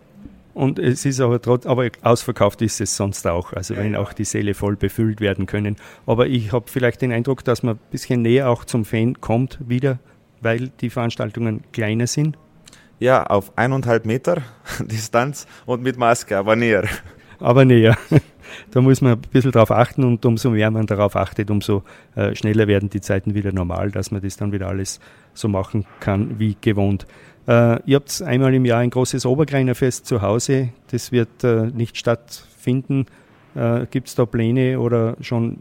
Und 0.54 0.78
es 0.78 1.04
ist 1.04 1.20
aber 1.20 1.42
trotz, 1.42 1.66
aber 1.66 1.88
ausverkauft 2.02 2.62
ist 2.62 2.80
es 2.80 2.96
sonst 2.96 3.26
auch, 3.26 3.52
also 3.52 3.74
ja, 3.74 3.80
wenn 3.80 3.94
ja. 3.94 3.98
auch 3.98 4.12
die 4.12 4.24
Säle 4.24 4.54
voll 4.54 4.76
befüllt 4.76 5.20
werden 5.20 5.46
können. 5.46 5.76
Aber 6.06 6.28
ich 6.28 6.52
habe 6.52 6.66
vielleicht 6.68 7.02
den 7.02 7.10
Eindruck, 7.10 7.42
dass 7.42 7.64
man 7.64 7.74
ein 7.74 7.80
bisschen 7.90 8.22
näher 8.22 8.48
auch 8.48 8.64
zum 8.64 8.84
Fan 8.84 9.20
kommt 9.20 9.58
wieder, 9.66 9.98
weil 10.40 10.68
die 10.80 10.90
Veranstaltungen 10.90 11.64
kleiner 11.72 12.06
sind. 12.06 12.38
Ja, 13.00 13.24
auf 13.24 13.58
eineinhalb 13.58 14.06
Meter 14.06 14.42
Distanz 14.78 15.48
und 15.66 15.82
mit 15.82 15.98
Maske, 15.98 16.38
aber 16.38 16.54
näher. 16.54 16.84
Aber 17.40 17.64
näher. 17.64 17.98
Da 18.70 18.80
muss 18.80 19.00
man 19.00 19.12
ein 19.12 19.20
bisschen 19.20 19.52
darauf 19.52 19.70
achten 19.70 20.04
und 20.04 20.24
umso 20.24 20.50
mehr 20.50 20.70
man 20.70 20.86
darauf 20.86 21.16
achtet, 21.16 21.50
umso 21.50 21.82
äh, 22.14 22.34
schneller 22.34 22.66
werden 22.66 22.90
die 22.90 23.00
Zeiten 23.00 23.34
wieder 23.34 23.52
normal, 23.52 23.90
dass 23.90 24.10
man 24.10 24.22
das 24.22 24.36
dann 24.36 24.52
wieder 24.52 24.68
alles 24.68 25.00
so 25.32 25.48
machen 25.48 25.86
kann 26.00 26.38
wie 26.38 26.56
gewohnt. 26.60 27.06
Äh, 27.46 27.82
ihr 27.84 27.96
habt 27.96 28.22
einmal 28.22 28.54
im 28.54 28.64
Jahr 28.64 28.80
ein 28.80 28.90
großes 28.90 29.26
Obergreinerfest 29.26 30.06
zu 30.06 30.22
Hause. 30.22 30.70
Das 30.90 31.12
wird 31.12 31.44
äh, 31.44 31.66
nicht 31.66 31.96
stattfinden. 31.96 33.06
Äh, 33.54 33.86
Gibt 33.90 34.08
es 34.08 34.14
da 34.14 34.24
Pläne 34.24 34.80
oder 34.80 35.16
schon 35.20 35.58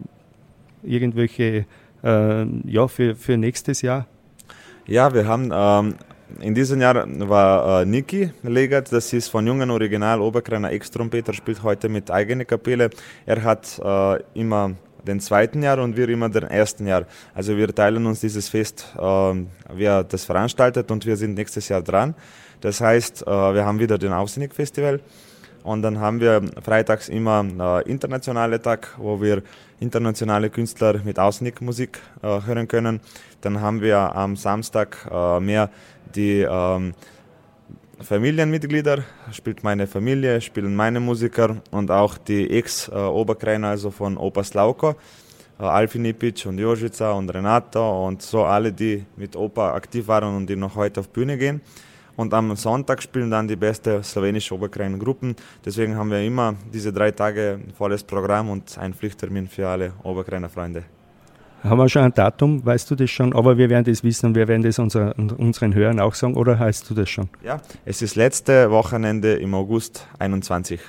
irgendwelche 0.84 1.66
äh, 2.04 2.46
ja, 2.66 2.88
für, 2.88 3.16
für 3.16 3.38
nächstes 3.38 3.82
Jahr? 3.82 4.08
Ja, 4.86 5.14
wir 5.14 5.28
haben 5.28 5.52
ähm, 5.54 5.96
in 6.40 6.54
diesem 6.54 6.82
Jahr 6.82 7.06
war 7.30 7.82
äh, 7.82 7.86
Niki 7.86 8.32
Legert, 8.44 8.92
das 8.92 9.14
ist 9.14 9.30
von 9.30 9.46
jungen 9.46 9.70
Original 9.70 10.22
Oberkreiner 10.22 10.72
Ex-Trompeter, 10.72 11.34
spielt 11.34 11.64
heute 11.64 11.90
mit 11.90 12.10
eigener 12.12 12.46
Kapelle. 12.46 12.90
Er 13.26 13.44
hat 13.44 13.80
äh, 13.84 14.24
immer 14.34 14.72
den 15.06 15.20
zweiten 15.20 15.62
Jahr 15.64 15.80
und 15.80 15.98
wir 15.98 16.10
immer 16.10 16.30
den 16.30 16.44
ersten 16.44 16.88
Jahr. 16.88 17.06
Also 17.34 17.58
wir 17.58 17.74
teilen 17.74 18.06
uns 18.06 18.22
dieses 18.22 18.50
Fest, 18.50 18.88
äh, 18.98 19.34
wer 19.74 20.04
das 20.04 20.26
veranstaltet 20.26 20.90
und 20.92 21.06
wir 21.06 21.18
sind 21.18 21.36
nächstes 21.36 21.70
Jahr 21.70 21.82
dran. 21.82 22.16
Das 22.62 22.80
heißt, 22.80 23.24
äh, 23.24 23.26
wir 23.26 23.66
haben 23.66 23.80
wieder 23.80 23.98
den 23.98 24.14
Außenig 24.14 24.54
Festival 24.54 25.00
und 25.64 25.82
dann 25.82 26.00
haben 26.00 26.20
wir 26.20 26.42
freitags 26.62 27.10
immer 27.10 27.46
äh, 27.60 27.90
internationale 27.90 28.62
Tag, 28.62 28.96
wo 28.98 29.22
wir 29.22 29.42
internationale 29.80 30.50
Künstler 30.50 31.00
mit 31.04 31.18
Außenig 31.18 31.62
Musik 31.62 32.00
äh, 32.22 32.42
hören 32.46 32.68
können. 32.68 33.00
Dann 33.42 33.62
haben 33.62 33.82
wir 33.82 34.16
am 34.16 34.36
Samstag 34.36 34.98
äh, 35.12 35.40
mehr 35.40 35.70
die 36.16 36.42
ähm, 36.42 36.94
Familienmitglieder, 38.00 39.04
spielt 39.32 39.64
meine 39.64 39.88
Familie, 39.88 40.42
spielen 40.42 40.76
meine 40.76 41.00
Musiker 41.00 41.58
und 41.72 41.90
auch 41.92 42.18
die 42.18 42.50
Ex-Oberkreiner, 42.50 43.70
also 43.70 43.92
von 43.92 44.18
Opa 44.18 44.44
Slauko, 44.44 44.96
äh, 45.60 45.64
Alfi 45.64 46.00
Nipic 46.00 46.46
und 46.48 46.60
Jožica 46.60 47.14
und 47.14 47.30
Renato 47.34 48.08
und 48.08 48.22
so 48.22 48.44
alle, 48.44 48.74
die 48.74 49.06
mit 49.16 49.36
Opa 49.36 49.74
aktiv 49.74 50.08
waren 50.08 50.36
und 50.36 50.50
die 50.50 50.56
noch 50.56 50.76
heute 50.76 51.00
auf 51.00 51.10
Bühne 51.10 51.38
gehen. 51.38 51.62
Und 52.16 52.34
am 52.34 52.56
Sonntag 52.56 53.02
spielen 53.02 53.32
dann 53.32 53.48
die 53.48 53.56
beste 53.56 54.04
slowenische 54.04 54.54
Oberkreiner 54.54 54.98
Gruppen. 54.98 55.36
Deswegen 55.66 55.96
haben 55.96 56.12
wir 56.12 56.22
immer 56.22 56.56
diese 56.72 56.94
drei 56.94 57.12
Tage 57.12 57.60
volles 57.76 58.04
Programm 58.04 58.50
und 58.50 58.78
ein 58.78 58.94
Pflichttermin 58.94 59.48
für 59.48 59.68
alle 59.68 59.94
Oberkreiner 60.04 60.50
Freunde. 60.50 60.84
Haben 61.64 61.78
wir 61.78 61.88
schon 61.88 62.02
ein 62.04 62.14
Datum, 62.14 62.64
weißt 62.66 62.92
du 62.92 62.96
das 62.96 63.10
schon? 63.10 63.34
Aber 63.34 63.58
wir 63.58 63.70
werden 63.70 63.86
das 63.86 64.04
wissen 64.04 64.28
und 64.28 64.36
wir 64.36 64.48
werden 64.50 64.64
das 64.64 64.80
unser, 64.80 65.18
unseren 65.18 65.74
Hörern 65.74 66.00
auch 66.02 66.14
sagen, 66.14 66.36
oder 66.36 66.60
heißt 66.60 66.90
du 66.90 66.94
das 66.94 67.10
schon? 67.10 67.30
Ja, 67.42 67.62
es 67.86 68.02
ist 68.02 68.16
letzte 68.16 68.70
Wochenende 68.70 69.36
im 69.36 69.54
August 69.54 70.06
21. 70.20 70.82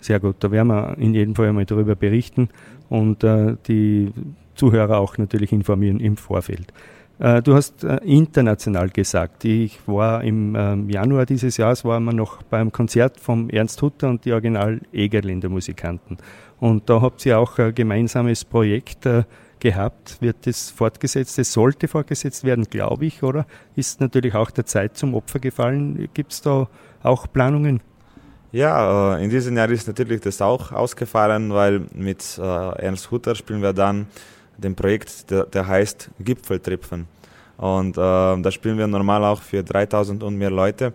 Sehr 0.00 0.20
gut, 0.20 0.36
da 0.38 0.50
werden 0.50 0.68
wir 0.68 0.96
in 0.98 1.12
jedem 1.12 1.34
Fall 1.34 1.48
einmal 1.48 1.66
darüber 1.66 1.96
berichten 1.96 2.50
und 2.88 3.24
äh, 3.24 3.56
die 3.66 4.12
Zuhörer 4.54 4.98
auch 4.98 5.18
natürlich 5.18 5.52
informieren 5.52 5.98
im 5.98 6.16
Vorfeld. 6.16 6.72
Äh, 7.22 7.40
du 7.40 7.54
hast 7.54 7.84
äh, 7.84 7.98
international 8.04 8.90
gesagt. 8.90 9.44
Ich 9.44 9.78
war 9.86 10.24
im 10.24 10.56
ähm, 10.56 10.90
Januar 10.90 11.24
dieses 11.24 11.56
Jahres 11.56 11.84
waren 11.84 12.02
wir 12.02 12.12
noch 12.12 12.42
beim 12.42 12.72
Konzert 12.72 13.20
vom 13.20 13.48
Ernst 13.48 13.80
Hutter 13.80 14.08
und 14.08 14.24
die 14.24 14.32
Original 14.32 14.80
Egerländer 14.92 15.48
Musikanten. 15.48 16.18
Und 16.58 16.90
da 16.90 17.00
habt 17.00 17.24
ihr 17.24 17.38
auch 17.38 17.60
ein 17.60 17.76
gemeinsames 17.76 18.44
Projekt 18.44 19.06
äh, 19.06 19.22
gehabt. 19.60 20.16
Wird 20.20 20.48
das 20.48 20.70
fortgesetzt? 20.70 21.38
Es 21.38 21.52
sollte 21.52 21.86
fortgesetzt 21.86 22.42
werden, 22.42 22.64
glaube 22.64 23.06
ich, 23.06 23.22
oder? 23.22 23.46
Ist 23.76 24.00
natürlich 24.00 24.34
auch 24.34 24.50
der 24.50 24.66
Zeit 24.66 24.96
zum 24.96 25.14
Opfer 25.14 25.38
gefallen. 25.38 26.08
Gibt 26.14 26.32
es 26.32 26.40
da 26.40 26.66
auch 27.04 27.28
Planungen? 27.32 27.80
Ja, 28.50 29.16
in 29.16 29.30
diesem 29.30 29.56
Jahr 29.56 29.70
ist 29.70 29.86
natürlich 29.86 30.20
das 30.22 30.42
auch 30.42 30.72
ausgefallen, 30.72 31.54
weil 31.54 31.82
mit 31.94 32.38
Ernst 32.38 33.10
Hutter 33.10 33.34
spielen 33.34 33.62
wir 33.62 33.72
dann 33.72 34.08
den 34.56 34.74
Projekt, 34.74 35.30
der, 35.30 35.44
der 35.44 35.66
heißt 35.66 36.10
Gipfeltripfen. 36.20 37.06
Und 37.56 37.96
äh, 37.96 38.00
da 38.00 38.50
spielen 38.50 38.78
wir 38.78 38.86
normal 38.86 39.24
auch 39.24 39.40
für 39.40 39.62
3000 39.62 40.22
und 40.22 40.36
mehr 40.36 40.50
Leute. 40.50 40.92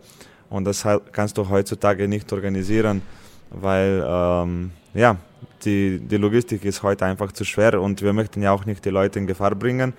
Und 0.50 0.66
das 0.66 0.86
kannst 1.12 1.38
du 1.38 1.48
heutzutage 1.48 2.08
nicht 2.08 2.32
organisieren, 2.32 3.02
weil 3.50 4.04
ähm, 4.06 4.72
ja, 4.94 5.18
die, 5.64 6.00
die 6.00 6.18
Logistik 6.18 6.64
ist 6.66 6.84
heute 6.84 7.06
einfach 7.06 7.32
zu 7.32 7.44
schwer 7.44 7.82
und 7.82 8.02
wir 8.02 8.14
möchten 8.14 8.42
ja 8.42 8.52
auch 8.52 8.66
nicht 8.66 8.84
die 8.86 8.90
Leute 8.90 9.20
in 9.20 9.28
Gefahr 9.28 9.56
bringen. 9.56 9.94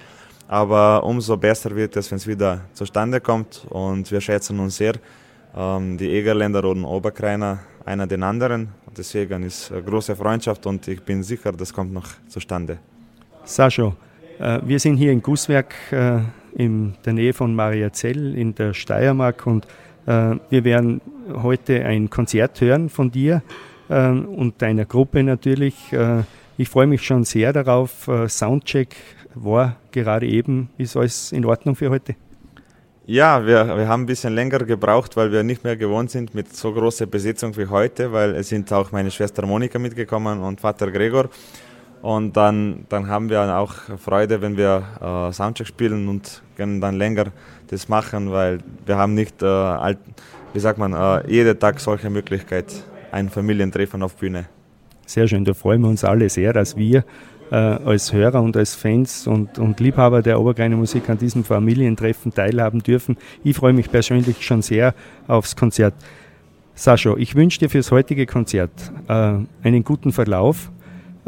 Aber 0.47 1.05
umso 1.05 1.37
besser 1.37 1.75
wird 1.77 1.97
es, 1.97 2.11
wenn 2.11 2.17
es 2.17 2.27
wieder 2.27 2.63
zustande 2.73 3.21
kommt 3.21 3.67
und 3.69 4.11
wir 4.11 4.21
schätzen 4.21 4.59
uns 4.61 4.77
sehr. 4.77 4.95
Ähm, 5.55 5.99
die 5.99 6.11
Egerländer 6.11 6.65
und 6.65 6.85
Oberkreiner 6.85 7.61
einer 7.85 8.07
den 8.07 8.23
anderen. 8.23 8.69
Deswegen 8.97 9.43
ist 9.43 9.71
eine 9.73 9.83
große 9.83 10.17
Freundschaft 10.17 10.67
und 10.67 10.87
ich 10.89 11.03
bin 11.03 11.23
sicher, 11.23 11.53
das 11.53 11.73
kommt 11.73 11.93
noch 11.93 12.09
zustande. 12.29 12.79
Sascho, 13.49 13.95
äh, 14.39 14.61
wir 14.63 14.79
sind 14.79 14.99
hier 14.99 15.11
in 15.11 15.23
Gusswerk 15.23 15.75
äh, 15.91 16.19
in 16.55 16.95
der 17.07 17.15
Nähe 17.15 17.33
von 17.33 17.55
Mariazell 17.55 18.37
in 18.37 18.55
der 18.55 18.75
Steiermark 18.75 19.47
und 19.47 19.67
äh, 20.07 20.35
wir 20.51 20.65
werden 20.65 21.01
heute 21.33 21.83
ein 21.87 22.11
Konzert 22.11 22.61
hören 22.61 22.89
von 22.91 23.11
dir. 23.11 23.43
Und 23.91 24.57
deiner 24.59 24.85
Gruppe 24.85 25.23
natürlich. 25.23 25.75
Ich 26.59 26.69
freue 26.69 26.87
mich 26.87 27.01
schon 27.01 27.25
sehr 27.25 27.55
darauf. 27.55 28.07
Soundcheck 28.27 28.95
war 29.35 29.77
gerade 29.93 30.27
eben. 30.27 30.69
Ist 30.77 30.95
alles 30.95 31.33
in 31.33 31.47
Ordnung 31.47 31.75
für 31.75 31.89
heute? 31.89 32.15
Ja, 33.07 33.47
wir, 33.47 33.67
wir 33.79 33.89
haben 33.89 34.03
ein 34.03 34.07
bisschen 34.07 34.35
länger 34.35 34.59
gebraucht, 34.59 35.17
weil 35.17 35.33
wir 35.33 35.43
nicht 35.43 35.65
mehr 35.65 35.79
gewohnt 35.79 36.11
sind 36.11 36.35
mit 36.35 36.55
so 36.55 36.71
großer 36.75 37.07
Besetzung 37.07 37.57
wie 37.57 37.69
heute, 37.69 38.13
weil 38.13 38.35
es 38.35 38.51
sind 38.51 38.71
auch 38.75 38.93
meine 38.93 39.11
Schwester 39.11 39.47
Monika 39.47 39.79
mitgekommen 39.79 40.41
und 40.41 40.61
Vater 40.61 40.91
Gregor. 40.91 41.31
Und 42.03 42.37
dann, 42.37 42.85
dann 42.89 43.09
haben 43.09 43.29
wir 43.29 43.43
auch 43.57 43.75
Freude, 43.99 44.41
wenn 44.41 44.57
wir 44.57 44.85
äh, 45.01 45.33
Soundcheck 45.33 45.67
spielen 45.67 46.09
und 46.09 46.43
können 46.57 46.81
dann 46.81 46.95
länger 46.95 47.27
das 47.69 47.89
machen, 47.89 48.31
weil 48.31 48.59
wir 48.87 48.97
haben 48.97 49.15
nicht, 49.15 49.43
äh, 49.43 49.47
alt, 49.47 49.99
wie 50.53 50.61
sagt 50.61 50.79
man, 50.79 50.93
äh, 50.93 51.31
jeden 51.31 51.59
Tag 51.59 51.81
solche 51.81 52.09
Möglichkeit, 52.09 52.67
ein 53.11 53.29
Familientreffen 53.29 54.03
auf 54.03 54.15
Bühne. 54.15 54.47
Sehr 55.07 55.27
schön, 55.27 55.45
da 55.45 55.55
freuen 55.55 55.81
wir 55.83 55.89
uns 55.89 56.05
alle 56.05 56.29
sehr, 56.29 56.53
dass 56.53 56.77
wir 56.77 57.05
äh, 57.51 57.55
als 57.55 58.13
Hörer 58.13 58.43
und 58.43 58.57
als 58.57 58.75
Fans 58.75 59.27
und, 59.27 59.59
und 59.59 59.81
Liebhaber 59.81 60.23
der 60.23 60.41
Oberkreiner 60.41 60.77
Musik 60.77 61.09
an 61.09 61.19
diesem 61.19 61.45
Familientreffen 61.45 62.33
teilhaben 62.33 62.83
dürfen. 62.83 63.17
Ich 63.43 63.57
freue 63.57 63.73
mich 63.73 63.91
persönlich 63.91 64.45
schon 64.45 64.63
sehr 64.63 64.95
aufs 65.27 65.57
Konzert. 65.57 65.95
Sascha, 66.75 67.17
ich 67.17 67.35
wünsche 67.35 67.59
dir 67.59 67.71
fürs 67.71 67.91
heutige 67.91 68.27
Konzert 68.27 68.71
äh, 69.09 69.33
einen 69.63 69.83
guten 69.83 70.13
Verlauf 70.13 70.71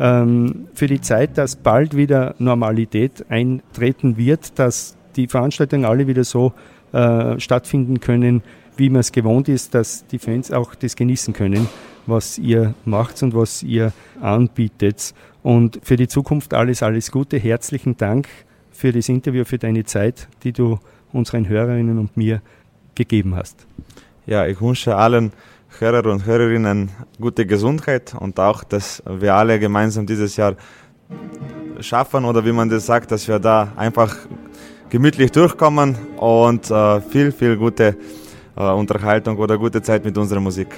ähm, 0.01 0.68
für 0.74 0.86
die 0.86 1.01
Zeit, 1.01 1.36
dass 1.38 1.55
bald 1.55 1.94
wieder 1.94 2.34
Normalität 2.38 3.26
eintreten 3.28 4.16
wird, 4.16 4.59
dass 4.59 4.96
die 5.14 5.28
Veranstaltungen 5.28 5.84
alle 5.84 6.07
wieder 6.07 6.24
so 6.24 6.53
äh, 6.92 7.38
stattfinden 7.38 8.01
können, 8.01 8.42
wie 8.76 8.88
man 8.88 9.01
es 9.01 9.12
gewohnt 9.12 9.48
ist, 9.48 9.74
dass 9.74 10.07
die 10.07 10.18
Fans 10.18 10.51
auch 10.51 10.74
das 10.74 10.96
genießen 10.96 11.34
können, 11.34 11.68
was 12.07 12.38
ihr 12.38 12.74
macht 12.86 13.22
und 13.22 13.34
was 13.34 13.62
ihr 13.62 13.92
anbietet. 14.22 15.14
Und 15.42 15.78
für 15.82 15.96
die 15.96 16.09
Zukunft 16.09 16.55
alles, 16.55 16.82
alles 16.82 17.11
Gute. 17.12 17.36
Herzlichen 17.36 17.96
Dank 17.98 18.26
für 18.70 18.92
das 18.92 19.09
Interview, 19.11 19.44
für 19.44 19.59
deine 19.59 19.84
Zeit, 19.84 20.28
die 20.42 20.53
du 20.53 20.78
unseren 21.12 21.46
Hörerinnen 21.46 21.98
und 21.98 22.16
mir 22.16 22.40
gegeben 22.94 23.36
hast. 23.36 23.66
Ja, 24.26 24.46
ich 24.46 24.61
wünsche 24.61 24.96
allen 24.96 25.32
Hörer 25.79 26.11
und 26.11 26.27
Hörerinnen 26.27 26.91
gute 27.21 27.47
Gesundheit 27.47 28.14
und 28.18 28.39
auch, 28.39 28.64
dass 28.64 29.03
wir 29.07 29.35
alle 29.35 29.59
gemeinsam 29.59 30.07
dieses 30.07 30.37
Jahr 30.37 30.57
schaffen 31.81 32.25
oder 32.25 32.45
wie 32.45 32.53
man 32.53 32.68
das 32.68 32.87
sagt, 32.87 33.11
dass 33.12 33.27
wir 33.29 33.39
da 33.39 33.73
einfach 33.77 34.16
gemütlich 34.91 35.31
durchkommen 35.31 35.97
und 36.16 36.71
äh, 36.71 37.01
viel, 37.01 37.33
viel 37.33 37.57
gute 37.57 37.97
äh, 38.57 38.62
Unterhaltung 38.62 39.39
oder 39.39 39.57
gute 39.57 39.81
Zeit 39.81 40.05
mit 40.05 40.18
unserer 40.18 40.41
Musik. 40.41 40.68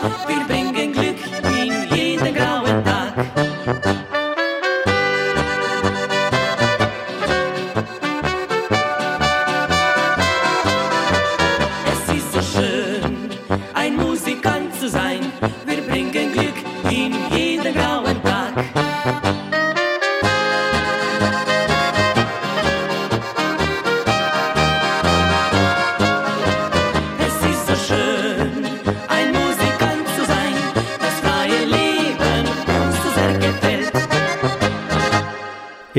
Beat 0.00 0.59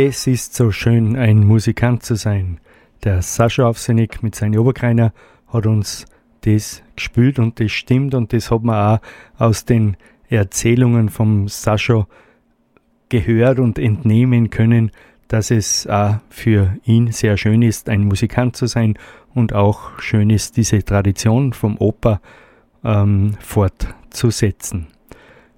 Es 0.04 0.26
ist 0.26 0.56
so 0.56 0.72
schön, 0.72 1.16
ein 1.16 1.46
Musikant 1.46 2.02
zu 2.02 2.16
sein. 2.16 2.60
Der 3.04 3.22
Sascha 3.22 3.68
Aufsenig 3.68 4.24
mit 4.24 4.34
seinen 4.34 4.58
Oberkreiner 4.58 5.14
hat 5.54 5.68
uns 5.68 6.08
das 6.42 6.82
gespielt 6.96 7.38
und 7.38 7.60
das 7.60 7.72
stimmt 7.72 8.16
und 8.16 8.34
das 8.34 8.50
hat 8.50 8.64
man 8.64 8.96
auch 8.96 9.00
aus 9.38 9.64
den 9.66 9.98
Erzählungen 10.28 11.10
vom 11.10 11.48
Sascha 11.48 12.08
gehört 13.10 13.60
und 13.60 13.78
entnehmen 13.78 14.50
können, 14.50 14.90
dass 15.28 15.52
es 15.52 15.86
auch 15.86 16.16
für 16.32 16.78
ihn 16.84 17.12
sehr 17.12 17.38
schön 17.38 17.62
ist, 17.62 17.88
ein 17.88 18.06
Musikant 18.06 18.56
zu 18.56 18.66
sein 18.66 18.98
und 19.36 19.54
auch 19.54 20.00
schön 20.00 20.32
ist, 20.32 20.58
diese 20.58 20.84
Tradition 20.84 21.54
vom 21.54 21.78
Oper 21.78 22.22
ähm, 22.84 23.36
fortzusetzen. 23.40 24.88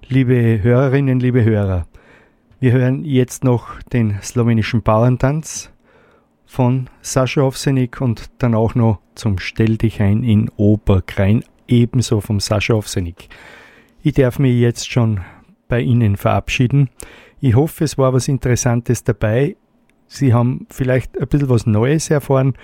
Liebe 0.06 0.62
Hörerinnen, 0.62 1.18
liebe 1.18 1.44
Hörer, 1.44 1.86
wir 2.64 2.72
hören 2.72 3.04
jetzt 3.04 3.44
noch 3.44 3.82
den 3.92 4.18
slowenischen 4.22 4.80
Bauerntanz 4.80 5.70
von 6.46 6.88
Sascha 7.02 7.42
Ovsenik 7.42 8.00
und 8.00 8.30
dann 8.38 8.54
auch 8.54 8.74
noch 8.74 9.00
zum 9.14 9.38
Stell 9.38 9.76
dich 9.76 10.00
ein 10.00 10.24
in 10.24 10.48
Oberkrein, 10.56 11.44
ebenso 11.68 12.22
vom 12.22 12.40
Sascha 12.40 12.72
Ovsenik. 12.72 13.28
Ich 14.02 14.14
darf 14.14 14.38
mich 14.38 14.58
jetzt 14.58 14.90
schon 14.90 15.20
bei 15.68 15.82
Ihnen 15.82 16.16
verabschieden. 16.16 16.88
Ich 17.38 17.54
hoffe, 17.54 17.84
es 17.84 17.98
war 17.98 18.14
was 18.14 18.28
Interessantes 18.28 19.04
dabei. 19.04 19.56
Sie 20.06 20.32
haben 20.32 20.66
vielleicht 20.70 21.20
ein 21.20 21.28
bisschen 21.28 21.50
was 21.50 21.66
Neues 21.66 22.08
erfahren 22.08 22.54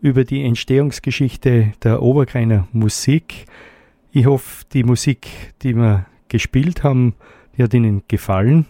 über 0.00 0.24
die 0.24 0.44
Entstehungsgeschichte 0.44 1.74
der 1.82 2.00
Oberkreiner 2.00 2.68
Musik. 2.72 3.44
Ich 4.12 4.24
hoffe, 4.24 4.64
die 4.72 4.82
Musik, 4.82 5.28
die 5.60 5.76
wir 5.76 6.06
gespielt 6.28 6.84
haben, 6.84 7.16
die 7.54 7.62
hat 7.64 7.74
Ihnen 7.74 8.02
gefallen. 8.08 8.64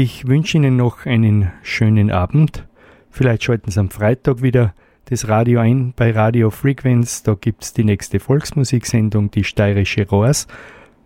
Ich 0.00 0.28
wünsche 0.28 0.58
Ihnen 0.58 0.76
noch 0.76 1.06
einen 1.06 1.50
schönen 1.64 2.12
Abend. 2.12 2.68
Vielleicht 3.10 3.42
schalten 3.42 3.72
Sie 3.72 3.80
am 3.80 3.90
Freitag 3.90 4.42
wieder 4.42 4.72
das 5.06 5.26
Radio 5.26 5.58
ein 5.58 5.92
bei 5.96 6.12
Radio 6.12 6.50
Frequenz. 6.50 7.24
Da 7.24 7.34
gibt 7.34 7.64
es 7.64 7.72
die 7.72 7.82
nächste 7.82 8.20
Volksmusiksendung, 8.20 9.32
die 9.32 9.42
Steirische 9.42 10.08
Rohrs, 10.08 10.46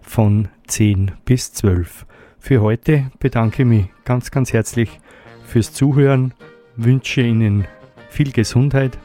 von 0.03 0.49
10 0.67 1.13
bis 1.25 1.55
12. 1.55 2.05
Für 2.39 2.61
heute 2.61 3.11
bedanke 3.19 3.63
ich 3.63 3.69
mich 3.69 3.87
ganz, 4.05 4.31
ganz 4.31 4.53
herzlich 4.53 5.01
fürs 5.47 5.73
Zuhören, 5.73 6.35
wünsche 6.77 7.23
Ihnen 7.23 7.65
viel 8.11 8.31
Gesundheit 8.31 8.99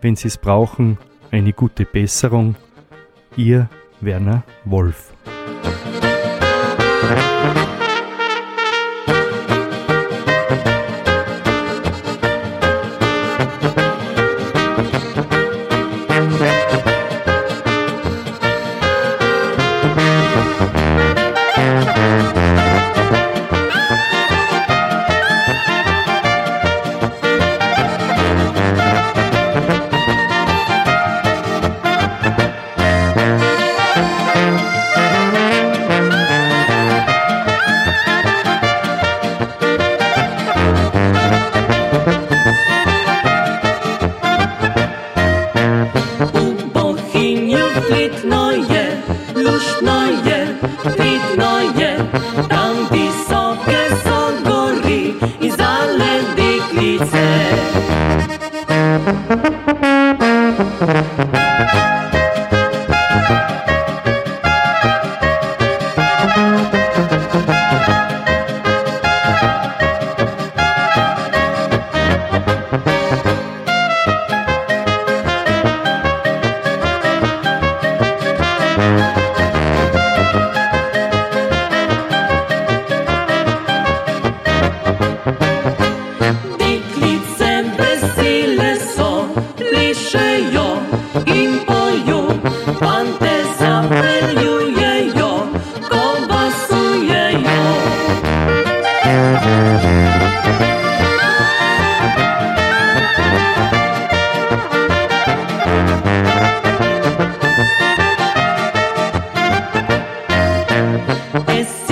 wenn 0.00 0.16
Sie 0.16 0.28
es 0.28 0.38
brauchen, 0.38 0.96
eine 1.30 1.52
gute 1.52 1.84
Besserung. 1.84 2.56
Ihr 3.36 3.68
Werner 4.00 4.44
Wolf. 4.64 5.12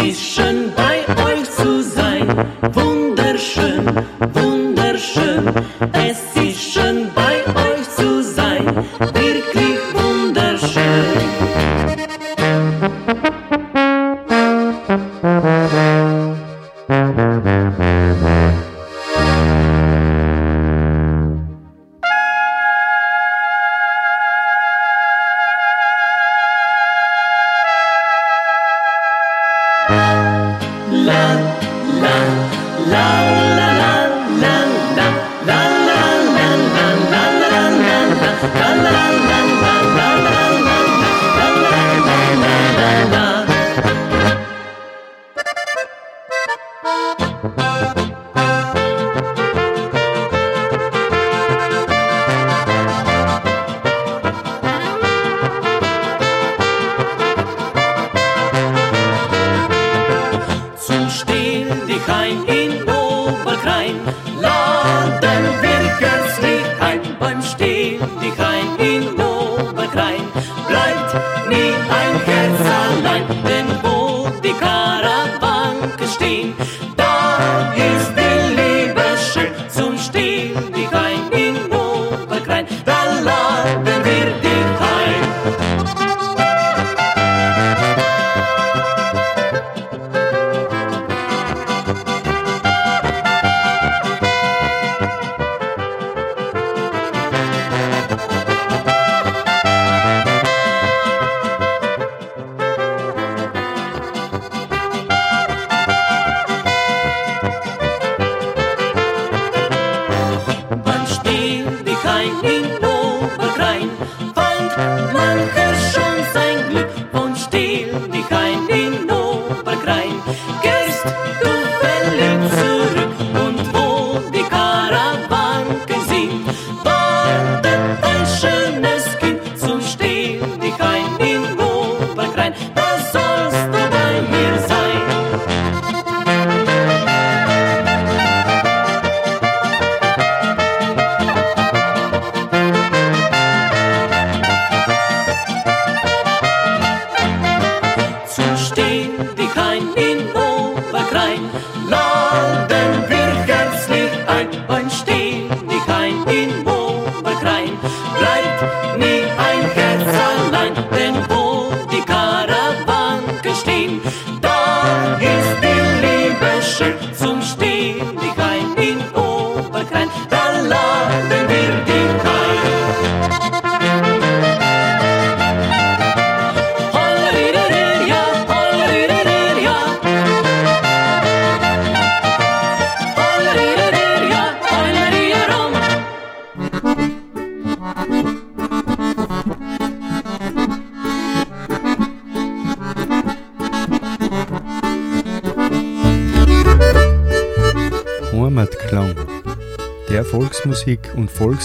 He's 0.08 0.22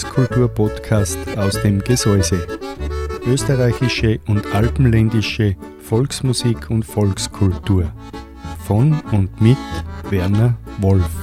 Volkskultur-Podcast 0.04 1.18
aus 1.38 1.62
dem 1.62 1.80
Gesäuse. 1.80 2.46
Österreichische 3.26 4.20
und 4.28 4.54
alpenländische 4.54 5.56
Volksmusik 5.82 6.70
und 6.70 6.84
Volkskultur. 6.84 7.92
Von 8.68 9.00
und 9.12 9.40
mit 9.42 9.58
Werner 10.10 10.56
Wolf. 10.80 11.23